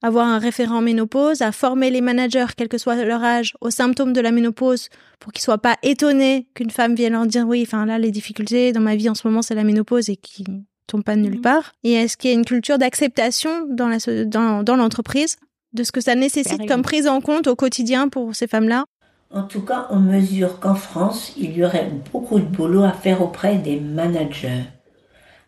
avoir 0.03 0.27
un 0.27 0.39
référent 0.39 0.81
ménopause, 0.81 1.43
à 1.43 1.53
former 1.53 1.91
les 1.91 2.01
managers, 2.01 2.47
quel 2.57 2.69
que 2.69 2.79
soit 2.79 2.97
leur 3.05 3.23
âge, 3.23 3.55
aux 3.61 3.71
symptômes 3.71 4.13
de 4.13 4.21
la 4.21 4.31
ménopause 4.31 4.89
pour 5.19 5.33
qu'ils 5.33 5.43
soient 5.43 5.59
pas 5.59 5.77
étonnés 5.83 6.47
qu'une 6.55 6.71
femme 6.71 6.95
vienne 6.95 7.13
leur 7.13 7.27
dire 7.27 7.47
oui, 7.47 7.63
enfin 7.67 7.85
là, 7.87 7.99
les 7.99 8.11
difficultés 8.11 8.73
dans 8.73 8.81
ma 8.81 8.97
vie 8.97 9.09
en 9.09 9.15
ce 9.15 9.27
moment, 9.27 9.43
c'est 9.43 9.55
la 9.55 9.65
ménopause 9.65 10.09
et 10.09 10.17
qui 10.17 10.45
tombent 10.87 11.05
pas 11.05 11.17
de 11.17 11.21
nulle 11.21 11.37
mhm. 11.37 11.43
part. 11.43 11.73
Et 11.85 11.93
est-ce 11.93 12.17
qu'il 12.17 12.31
y 12.31 12.33
a 12.33 12.37
une 12.37 12.45
culture 12.45 12.79
d'acceptation 12.79 13.67
dans 13.69 13.89
la, 13.89 13.99
dans, 14.25 14.63
dans 14.63 14.77
l'entreprise 14.77 15.37
de 15.73 15.85
ce 15.85 15.93
que 15.93 16.01
ça 16.01 16.15
nécessite 16.15 16.67
comme 16.67 16.83
prise 16.83 17.07
en 17.07 17.21
compte 17.21 17.47
au 17.47 17.55
quotidien 17.55 18.09
pour 18.09 18.35
ces 18.35 18.47
femmes-là? 18.47 18.85
En 19.33 19.45
tout 19.45 19.61
cas, 19.61 19.87
on 19.91 20.01
mesure 20.01 20.59
qu'en 20.59 20.75
France, 20.75 21.35
il 21.37 21.53
y 21.57 21.65
aurait 21.65 21.89
beaucoup 22.13 22.41
de 22.41 22.45
boulot 22.45 22.83
à 22.83 22.91
faire 22.91 23.23
auprès 23.23 23.59
des 23.59 23.79
managers. 23.79 24.65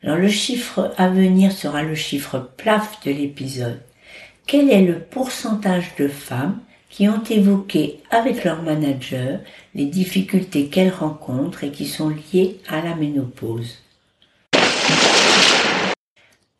Alors 0.04 0.16
le 0.16 0.28
chiffre 0.28 0.92
à 0.96 1.08
venir 1.08 1.52
sera 1.52 1.82
le 1.82 1.94
chiffre 1.94 2.50
plaf 2.56 3.04
de 3.04 3.12
l'épisode. 3.12 3.80
Quel 4.46 4.68
est 4.70 4.82
le 4.82 4.98
pourcentage 4.98 5.94
de 5.96 6.08
femmes 6.08 6.58
qui 6.90 7.08
ont 7.08 7.22
évoqué 7.30 8.00
avec 8.10 8.42
leur 8.42 8.62
manager 8.62 9.38
les 9.76 9.86
difficultés 9.86 10.66
qu'elles 10.66 10.92
rencontrent 10.92 11.62
et 11.62 11.70
qui 11.70 11.86
sont 11.86 12.08
liées 12.10 12.58
à 12.68 12.82
la 12.82 12.96
ménopause? 12.96 13.78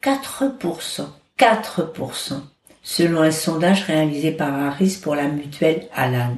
4%, 0.02 1.06
4%, 1.36 2.40
selon 2.82 3.22
un 3.22 3.30
sondage 3.32 3.82
réalisé 3.84 4.30
par 4.30 4.54
Harris 4.54 5.00
pour 5.02 5.16
la 5.16 5.26
mutuelle 5.26 5.88
Alan. 5.92 6.36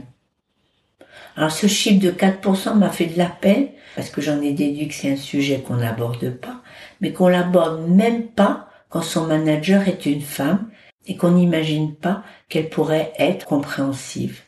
Alors 1.36 1.50
ce 1.50 1.66
chiffre 1.66 2.00
de 2.00 2.10
4% 2.10 2.78
m'a 2.78 2.90
fait 2.90 3.06
de 3.06 3.18
la 3.18 3.26
peine 3.26 3.68
parce 3.94 4.10
que 4.10 4.20
j'en 4.20 4.40
ai 4.40 4.52
déduit 4.52 4.88
que 4.88 4.94
c'est 4.94 5.12
un 5.12 5.16
sujet 5.16 5.60
qu'on 5.60 5.76
n'aborde 5.76 6.30
pas, 6.30 6.62
mais 7.00 7.12
qu'on 7.12 7.28
l'aborde 7.28 7.88
même 7.88 8.28
pas 8.28 8.68
quand 8.88 9.02
son 9.02 9.26
manager 9.26 9.88
est 9.88 10.06
une 10.06 10.20
femme 10.20 10.70
et 11.06 11.16
qu'on 11.16 11.32
n'imagine 11.32 11.94
pas 11.94 12.22
qu'elle 12.48 12.70
pourrait 12.70 13.12
être 13.18 13.46
compréhensive. 13.46 14.42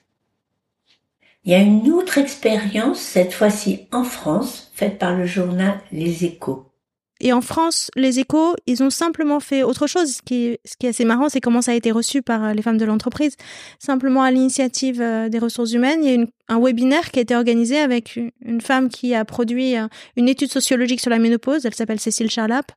Il 1.44 1.52
y 1.52 1.54
a 1.54 1.60
une 1.60 1.90
autre 1.90 2.18
expérience, 2.18 3.00
cette 3.00 3.32
fois-ci 3.32 3.86
en 3.92 4.04
France, 4.04 4.72
faite 4.74 4.98
par 4.98 5.16
le 5.16 5.26
journal 5.26 5.80
Les 5.92 6.24
Échos. 6.24 6.72
Et 7.20 7.32
en 7.32 7.40
France, 7.40 7.90
les 7.96 8.18
échos, 8.18 8.56
ils 8.66 8.82
ont 8.82 8.90
simplement 8.90 9.40
fait 9.40 9.62
autre 9.62 9.86
chose. 9.86 10.16
Ce 10.16 10.22
qui 10.22 10.58
ce 10.64 10.76
qui 10.78 10.86
est 10.86 10.90
assez 10.90 11.04
marrant, 11.04 11.28
c'est 11.28 11.40
comment 11.40 11.62
ça 11.62 11.72
a 11.72 11.74
été 11.74 11.90
reçu 11.90 12.20
par 12.20 12.44
euh, 12.44 12.52
les 12.52 12.62
femmes 12.62 12.76
de 12.76 12.84
l'entreprise. 12.84 13.36
Simplement 13.78 14.22
à 14.22 14.30
l'initiative 14.30 15.00
euh, 15.00 15.28
des 15.28 15.38
ressources 15.38 15.72
humaines, 15.72 16.04
il 16.04 16.06
y 16.06 16.12
a 16.12 16.14
une, 16.14 16.28
un 16.48 16.60
webinaire 16.60 17.10
qui 17.10 17.18
a 17.18 17.22
été 17.22 17.34
organisé 17.34 17.78
avec 17.78 18.16
une 18.16 18.60
femme 18.60 18.88
qui 18.88 19.14
a 19.14 19.24
produit 19.24 19.76
euh, 19.76 19.88
une 20.16 20.28
étude 20.28 20.50
sociologique 20.50 21.00
sur 21.00 21.10
la 21.10 21.18
ménopause. 21.18 21.64
Elle 21.64 21.74
s'appelle 21.74 22.00
Cécile 22.00 22.30
Charlap. 22.30 22.72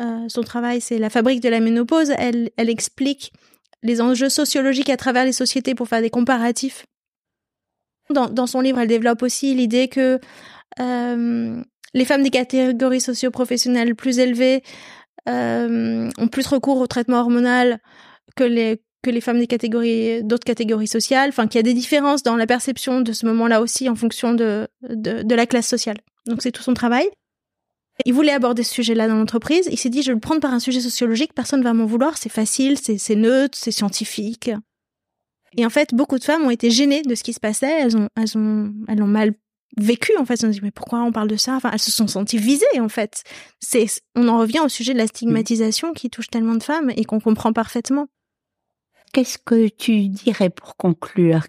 Euh, 0.00 0.28
son 0.28 0.42
travail, 0.42 0.80
c'est 0.80 0.98
la 0.98 1.10
fabrique 1.10 1.40
de 1.40 1.48
la 1.48 1.60
ménopause. 1.60 2.12
Elle, 2.16 2.50
elle 2.56 2.70
explique 2.70 3.32
les 3.82 4.00
enjeux 4.00 4.28
sociologiques 4.28 4.90
à 4.90 4.96
travers 4.96 5.24
les 5.24 5.32
sociétés 5.32 5.74
pour 5.74 5.88
faire 5.88 6.02
des 6.02 6.10
comparatifs. 6.10 6.86
Dans, 8.10 8.28
dans 8.28 8.46
son 8.46 8.60
livre, 8.60 8.78
elle 8.78 8.88
développe 8.88 9.22
aussi 9.22 9.54
l'idée 9.54 9.88
que 9.88 10.18
euh, 10.78 11.62
les 11.94 12.04
femmes 12.04 12.22
des 12.22 12.30
catégories 12.30 13.00
socio-professionnelles 13.00 13.94
plus 13.94 14.18
élevées 14.18 14.62
euh, 15.28 16.08
ont 16.18 16.28
plus 16.28 16.46
recours 16.46 16.78
au 16.78 16.86
traitement 16.86 17.20
hormonal 17.20 17.80
que 18.36 18.44
les 18.44 18.82
que 19.02 19.10
les 19.10 19.22
femmes 19.22 19.38
des 19.38 19.46
catégories 19.46 20.22
d'autres 20.22 20.44
catégories 20.44 20.86
sociales, 20.86 21.30
enfin 21.30 21.46
qu'il 21.46 21.58
y 21.58 21.60
a 21.60 21.62
des 21.62 21.72
différences 21.72 22.22
dans 22.22 22.36
la 22.36 22.46
perception 22.46 23.00
de 23.00 23.12
ce 23.12 23.24
moment-là 23.26 23.62
aussi 23.62 23.88
en 23.88 23.94
fonction 23.94 24.34
de, 24.34 24.68
de, 24.82 25.34
la 25.34 25.46
classe 25.46 25.66
sociale. 25.66 25.96
Donc 26.26 26.42
c'est 26.42 26.52
tout 26.52 26.62
son 26.62 26.74
travail. 26.74 27.08
Il 28.04 28.12
voulait 28.12 28.32
aborder 28.32 28.62
ce 28.62 28.74
sujet-là 28.74 29.08
dans 29.08 29.16
l'entreprise. 29.16 29.68
Il 29.70 29.78
s'est 29.78 29.88
dit, 29.88 30.02
je 30.02 30.08
vais 30.08 30.14
le 30.14 30.20
prendre 30.20 30.40
par 30.40 30.52
un 30.52 30.60
sujet 30.60 30.80
sociologique, 30.80 31.32
personne 31.34 31.62
va 31.62 31.72
m'en 31.72 31.86
vouloir, 31.86 32.18
c'est 32.18 32.30
facile, 32.30 32.76
c'est 32.78 33.16
neutre, 33.16 33.56
c'est 33.58 33.70
scientifique. 33.70 34.50
Et 35.56 35.66
en 35.66 35.70
fait, 35.70 35.94
beaucoup 35.94 36.18
de 36.18 36.24
femmes 36.24 36.44
ont 36.44 36.50
été 36.50 36.70
gênées 36.70 37.02
de 37.02 37.14
ce 37.14 37.22
qui 37.22 37.32
se 37.32 37.40
passait. 37.40 37.80
Elles 37.80 37.96
ont, 37.96 38.08
elles 38.16 38.38
ont, 38.38 38.72
elles 38.86 39.02
ont 39.02 39.06
mal 39.06 39.32
vécu 39.76 40.12
en 40.18 40.24
fait. 40.24 40.34
Elles 40.34 40.46
ont 40.46 40.50
dit 40.50 40.60
mais 40.62 40.70
pourquoi 40.70 41.00
on 41.00 41.12
parle 41.12 41.28
de 41.28 41.36
ça? 41.36 41.54
Enfin, 41.54 41.70
elles 41.72 41.78
se 41.78 41.90
sont 41.90 42.06
senties 42.06 42.38
visées 42.38 42.80
en 42.80 42.88
fait. 42.88 43.22
C'est, 43.60 43.86
on 44.14 44.28
en 44.28 44.38
revient 44.38 44.60
au 44.60 44.68
sujet 44.68 44.92
de 44.92 44.98
la 44.98 45.06
stigmatisation 45.06 45.92
qui 45.92 46.10
touche 46.10 46.28
tellement 46.28 46.54
de 46.54 46.62
femmes 46.62 46.90
et 46.96 47.04
qu'on 47.04 47.20
comprend 47.20 47.52
parfaitement. 47.52 48.08
Qu'est-ce 49.12 49.38
que 49.38 49.68
tu 49.68 50.08
dirais 50.08 50.50
pour 50.50 50.76
conclure? 50.76 51.42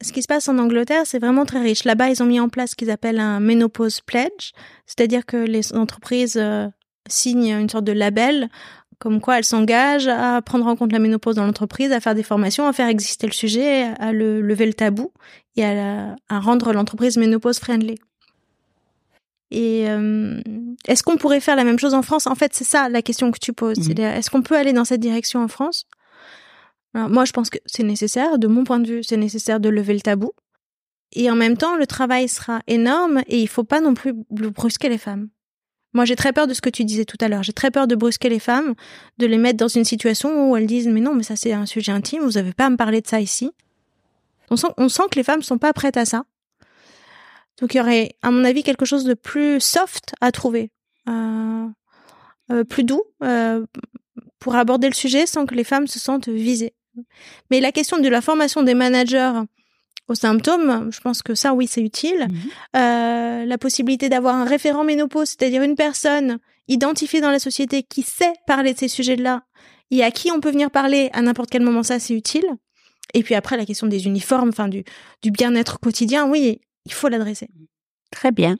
Ce 0.00 0.12
qui 0.12 0.22
se 0.22 0.28
passe 0.28 0.48
en 0.48 0.58
Angleterre, 0.58 1.02
c'est 1.06 1.18
vraiment 1.18 1.44
très 1.44 1.60
riche. 1.60 1.84
Là-bas, 1.84 2.10
ils 2.10 2.22
ont 2.22 2.26
mis 2.26 2.38
en 2.38 2.48
place 2.48 2.70
ce 2.70 2.76
qu'ils 2.76 2.90
appellent 2.90 3.18
un 3.18 3.40
menopause 3.40 4.00
pledge, 4.00 4.52
c'est-à-dire 4.86 5.26
que 5.26 5.36
les 5.36 5.74
entreprises 5.74 6.36
euh, 6.36 6.68
signent 7.08 7.58
une 7.58 7.68
sorte 7.68 7.84
de 7.84 7.92
label 7.92 8.48
comme 8.98 9.20
quoi 9.20 9.38
elles 9.38 9.44
s'engagent 9.44 10.08
à 10.08 10.42
prendre 10.42 10.66
en 10.66 10.74
compte 10.76 10.92
la 10.92 10.98
ménopause 10.98 11.36
dans 11.36 11.46
l'entreprise, 11.46 11.92
à 11.92 12.00
faire 12.00 12.14
des 12.14 12.22
formations, 12.22 12.66
à 12.66 12.72
faire 12.72 12.88
exister 12.88 13.26
le 13.26 13.32
sujet, 13.32 13.92
à 13.98 14.12
le 14.12 14.40
lever 14.40 14.66
le 14.66 14.74
tabou 14.74 15.12
et 15.56 15.64
à, 15.64 16.16
rendre 16.30 16.72
l'entreprise 16.72 17.16
ménopause 17.16 17.58
friendly. 17.58 17.98
Et 19.50 19.88
euh, 19.88 20.40
est-ce 20.86 21.02
qu'on 21.02 21.16
pourrait 21.16 21.40
faire 21.40 21.56
la 21.56 21.64
même 21.64 21.78
chose 21.78 21.94
en 21.94 22.02
France? 22.02 22.26
En 22.26 22.34
fait, 22.34 22.52
c'est 22.54 22.64
ça 22.64 22.88
la 22.88 23.00
question 23.00 23.30
que 23.30 23.38
tu 23.38 23.52
poses. 23.52 23.88
Mmh. 23.88 24.00
Est-ce 24.00 24.30
qu'on 24.30 24.42
peut 24.42 24.56
aller 24.56 24.72
dans 24.72 24.84
cette 24.84 25.00
direction 25.00 25.42
en 25.42 25.48
France? 25.48 25.86
Moi, 26.94 27.24
je 27.24 27.32
pense 27.32 27.48
que 27.48 27.58
c'est 27.64 27.84
nécessaire, 27.84 28.38
de 28.38 28.48
mon 28.48 28.64
point 28.64 28.80
de 28.80 28.88
vue, 28.88 29.04
c'est 29.04 29.16
nécessaire 29.16 29.60
de 29.60 29.68
lever 29.68 29.94
le 29.94 30.00
tabou. 30.00 30.32
Et 31.12 31.30
en 31.30 31.36
même 31.36 31.56
temps, 31.56 31.76
le 31.76 31.86
travail 31.86 32.28
sera 32.28 32.60
énorme 32.66 33.22
et 33.28 33.40
il 33.40 33.48
faut 33.48 33.64
pas 33.64 33.80
non 33.80 33.94
plus 33.94 34.12
brusquer 34.30 34.88
les 34.88 34.98
femmes. 34.98 35.28
Moi, 35.94 36.04
j'ai 36.04 36.16
très 36.16 36.32
peur 36.32 36.46
de 36.46 36.54
ce 36.54 36.60
que 36.60 36.68
tu 36.70 36.84
disais 36.84 37.04
tout 37.04 37.16
à 37.20 37.28
l'heure. 37.28 37.42
J'ai 37.42 37.52
très 37.52 37.70
peur 37.70 37.86
de 37.86 37.94
brusquer 37.94 38.28
les 38.28 38.38
femmes, 38.38 38.74
de 39.18 39.26
les 39.26 39.38
mettre 39.38 39.56
dans 39.56 39.68
une 39.68 39.84
situation 39.84 40.50
où 40.50 40.56
elles 40.56 40.66
disent 40.66 40.88
mais 40.88 41.00
non, 41.00 41.14
mais 41.14 41.22
ça 41.22 41.36
c'est 41.36 41.52
un 41.52 41.66
sujet 41.66 41.92
intime, 41.92 42.22
vous 42.22 42.38
avez 42.38 42.52
pas 42.52 42.66
à 42.66 42.70
me 42.70 42.76
parler 42.76 43.00
de 43.00 43.06
ça 43.06 43.20
ici. 43.20 43.50
On 44.50 44.56
sent, 44.56 44.68
on 44.76 44.88
sent 44.88 45.04
que 45.10 45.16
les 45.16 45.22
femmes 45.22 45.42
sont 45.42 45.58
pas 45.58 45.72
prêtes 45.72 45.96
à 45.96 46.04
ça. 46.04 46.24
Donc 47.60 47.74
il 47.74 47.78
y 47.78 47.80
aurait, 47.80 48.16
à 48.22 48.30
mon 48.30 48.44
avis, 48.44 48.62
quelque 48.62 48.84
chose 48.84 49.04
de 49.04 49.14
plus 49.14 49.60
soft 49.60 50.14
à 50.20 50.30
trouver, 50.30 50.70
euh, 51.08 51.66
euh, 52.52 52.64
plus 52.64 52.84
doux, 52.84 53.02
euh, 53.22 53.66
pour 54.38 54.54
aborder 54.54 54.88
le 54.88 54.94
sujet 54.94 55.26
sans 55.26 55.46
que 55.46 55.54
les 55.54 55.64
femmes 55.64 55.86
se 55.86 55.98
sentent 55.98 56.28
visées. 56.28 56.74
Mais 57.50 57.60
la 57.60 57.72
question 57.72 57.98
de 57.98 58.08
la 58.08 58.20
formation 58.20 58.62
des 58.62 58.74
managers 58.74 59.40
aux 60.08 60.14
symptômes, 60.14 60.90
je 60.90 61.00
pense 61.00 61.22
que 61.22 61.34
ça, 61.34 61.54
oui, 61.54 61.66
c'est 61.66 61.82
utile. 61.82 62.28
Mhm. 62.28 62.36
Euh, 62.76 63.44
la 63.44 63.58
possibilité 63.58 64.08
d'avoir 64.08 64.34
un 64.34 64.44
référent 64.44 64.84
ménopause, 64.84 65.28
c'est-à-dire 65.28 65.62
une 65.62 65.76
personne 65.76 66.38
identifiée 66.66 67.20
dans 67.20 67.30
la 67.30 67.38
société 67.38 67.82
qui 67.82 68.02
sait 68.02 68.32
parler 68.46 68.74
de 68.74 68.78
ces 68.78 68.88
sujets-là 68.88 69.42
et 69.90 70.02
à 70.02 70.10
qui 70.10 70.30
on 70.30 70.40
peut 70.40 70.50
venir 70.50 70.70
parler 70.70 71.10
à 71.12 71.22
n'importe 71.22 71.50
quel 71.50 71.62
moment, 71.62 71.82
ça 71.82 71.98
c'est 71.98 72.14
utile. 72.14 72.46
Et 73.14 73.22
puis 73.22 73.34
après, 73.34 73.56
la 73.56 73.64
question 73.64 73.86
des 73.86 74.06
uniformes, 74.06 74.50
enfin 74.50 74.68
du, 74.68 74.84
du 75.22 75.30
bien-être 75.30 75.80
quotidien, 75.80 76.28
oui, 76.28 76.60
il 76.84 76.92
faut 76.92 77.08
l'adresser. 77.08 77.48
Très 78.10 78.32
bien. 78.32 78.56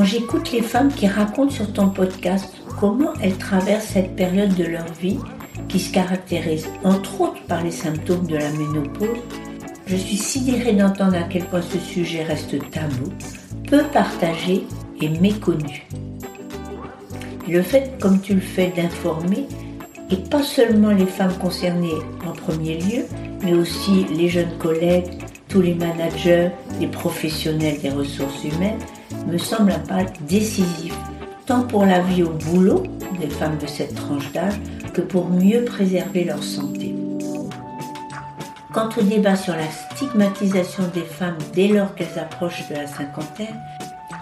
Quand 0.00 0.06
j'écoute 0.06 0.50
les 0.50 0.62
femmes 0.62 0.90
qui 0.90 1.06
racontent 1.06 1.50
sur 1.50 1.70
ton 1.74 1.90
podcast 1.90 2.54
comment 2.80 3.12
elles 3.20 3.36
traversent 3.36 3.84
cette 3.84 4.16
période 4.16 4.54
de 4.54 4.64
leur 4.64 4.90
vie 4.94 5.18
qui 5.68 5.78
se 5.78 5.92
caractérise 5.92 6.66
entre 6.84 7.20
autres 7.20 7.42
par 7.46 7.62
les 7.62 7.70
symptômes 7.70 8.26
de 8.26 8.38
la 8.38 8.50
ménopause, 8.52 9.18
je 9.86 9.96
suis 9.96 10.16
sidérée 10.16 10.72
d'entendre 10.72 11.16
à 11.16 11.24
quel 11.24 11.44
point 11.44 11.60
ce 11.60 11.78
sujet 11.78 12.22
reste 12.22 12.58
tabou, 12.70 13.12
peu 13.68 13.82
partagé 13.92 14.64
et 15.02 15.10
méconnu. 15.10 15.86
le 17.46 17.60
fait, 17.60 18.00
comme 18.00 18.22
tu 18.22 18.32
le 18.32 18.40
fais, 18.40 18.72
d'informer, 18.74 19.48
et 20.10 20.16
pas 20.16 20.42
seulement 20.42 20.92
les 20.92 21.04
femmes 21.04 21.36
concernées 21.38 22.00
en 22.26 22.32
premier 22.32 22.78
lieu, 22.78 23.04
mais 23.42 23.52
aussi 23.52 24.06
les 24.16 24.30
jeunes 24.30 24.56
collègues, 24.58 25.10
tous 25.48 25.60
les 25.60 25.74
managers, 25.74 26.52
les 26.80 26.86
professionnels 26.86 27.78
des 27.82 27.90
ressources 27.90 28.44
humaines, 28.44 28.78
me 29.26 29.38
semble 29.38 29.72
un 29.72 29.78
pas 29.78 30.04
décisif, 30.28 30.94
tant 31.46 31.62
pour 31.62 31.84
la 31.84 32.00
vie 32.00 32.22
au 32.22 32.30
boulot 32.30 32.82
des 33.20 33.28
femmes 33.28 33.58
de 33.58 33.66
cette 33.66 33.94
tranche 33.94 34.32
d'âge 34.32 34.60
que 34.94 35.00
pour 35.00 35.28
mieux 35.28 35.64
préserver 35.64 36.24
leur 36.24 36.42
santé. 36.42 36.94
Quant 38.72 38.88
au 38.96 39.02
débat 39.02 39.36
sur 39.36 39.54
la 39.54 39.68
stigmatisation 39.68 40.84
des 40.94 41.02
femmes 41.02 41.38
dès 41.52 41.68
lors 41.68 41.94
qu'elles 41.94 42.18
approchent 42.18 42.68
de 42.68 42.74
la 42.74 42.86
cinquantaine, 42.86 43.60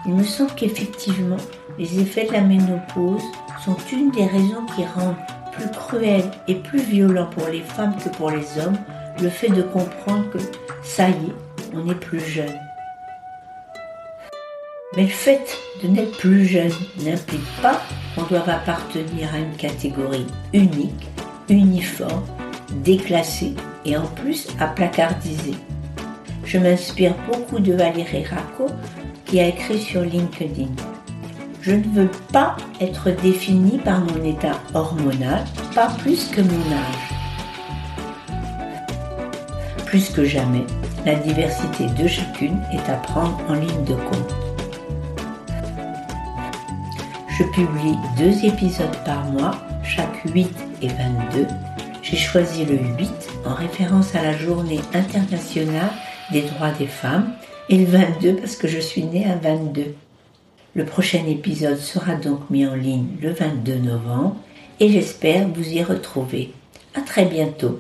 il 0.07 0.15
me 0.15 0.25
semble 0.25 0.53
qu'effectivement, 0.55 1.37
les 1.79 2.01
effets 2.01 2.27
de 2.27 2.33
la 2.33 2.41
ménopause 2.41 3.23
sont 3.65 3.77
une 3.93 4.11
des 4.11 4.25
raisons 4.25 4.65
qui 4.75 4.85
rendent 4.85 5.17
plus 5.53 5.71
cruel 5.71 6.23
et 6.47 6.55
plus 6.55 6.81
violent 6.81 7.29
pour 7.31 7.49
les 7.49 7.61
femmes 7.61 7.95
que 8.03 8.09
pour 8.17 8.31
les 8.31 8.59
hommes 8.59 8.79
le 9.21 9.29
fait 9.29 9.51
de 9.51 9.63
comprendre 9.63 10.31
que 10.31 10.39
ça 10.83 11.09
y 11.09 11.13
est, 11.13 11.75
on 11.75 11.85
n'est 11.85 11.95
plus 11.95 12.21
jeune. 12.21 12.68
Mais 14.99 15.05
le 15.05 15.11
fait 15.11 15.57
de 15.81 15.87
n'être 15.87 16.19
plus 16.19 16.45
jeune 16.45 16.73
n'implique 17.05 17.63
pas 17.63 17.81
qu'on 18.17 18.25
doive 18.25 18.51
appartenir 18.51 19.33
à 19.33 19.39
une 19.39 19.55
catégorie 19.57 20.27
unique, 20.53 21.07
uniforme, 21.49 22.25
déclassée 22.83 23.55
et 23.85 23.97
en 23.97 24.07
plus 24.07 24.49
à 24.59 24.67
placardiser. 24.67 25.55
Je 26.45 26.59
m'inspire 26.59 27.15
beaucoup 27.31 27.61
de 27.61 27.75
Valérie 27.75 28.25
Racco 28.25 28.67
qui 29.25 29.39
a 29.39 29.47
écrit 29.47 29.79
sur 29.79 30.01
LinkedIn. 30.01 30.67
Je 31.63 31.75
ne 31.75 31.95
veux 31.95 32.11
pas 32.33 32.57
être 32.81 33.13
définie 33.23 33.79
par 33.79 34.01
mon 34.01 34.25
état 34.25 34.61
hormonal, 34.75 35.45
pas 35.77 35.91
plus 36.03 36.27
que 36.27 36.41
mon 36.41 36.73
âge. 36.73 37.15
Plus 39.87 40.11
que 40.11 40.25
jamais, 40.25 40.67
la 41.07 41.15
diversité 41.15 41.87
de 41.87 42.09
chacune 42.09 42.59
est 42.73 42.91
à 42.91 42.97
prendre 42.97 43.39
en 43.49 43.55
ligne 43.55 43.85
de 43.85 43.95
compte. 43.95 44.48
Je 47.39 47.45
publie 47.45 47.95
deux 48.19 48.45
épisodes 48.45 48.97
par 49.05 49.25
mois, 49.27 49.53
chaque 49.85 50.25
8 50.35 50.49
et 50.83 50.89
22. 50.89 51.47
J'ai 52.03 52.17
choisi 52.17 52.65
le 52.65 52.77
8 52.77 53.11
en 53.47 53.55
référence 53.55 54.13
à 54.17 54.23
la 54.23 54.37
journée 54.37 54.81
internationale 54.93 55.93
des 56.33 56.43
droits 56.43 56.73
des 56.73 56.89
femmes 56.89 57.33
et 57.69 57.79
le 57.79 57.85
22 57.85 58.37
parce 58.39 58.57
que 58.57 58.67
je 58.67 58.81
suis 58.81 59.05
née 59.05 59.25
à 59.25 59.37
22. 59.37 59.95
Le 60.75 60.85
prochain 60.85 61.25
épisode 61.29 61.79
sera 61.79 62.17
donc 62.17 62.51
mis 62.51 62.67
en 62.67 62.75
ligne 62.75 63.07
le 63.23 63.31
22 63.31 63.77
novembre 63.77 64.35
et 64.81 64.89
j'espère 64.89 65.47
vous 65.47 65.69
y 65.69 65.85
retrouver. 65.85 66.53
À 66.97 67.03
très 67.03 67.27
bientôt. 67.27 67.79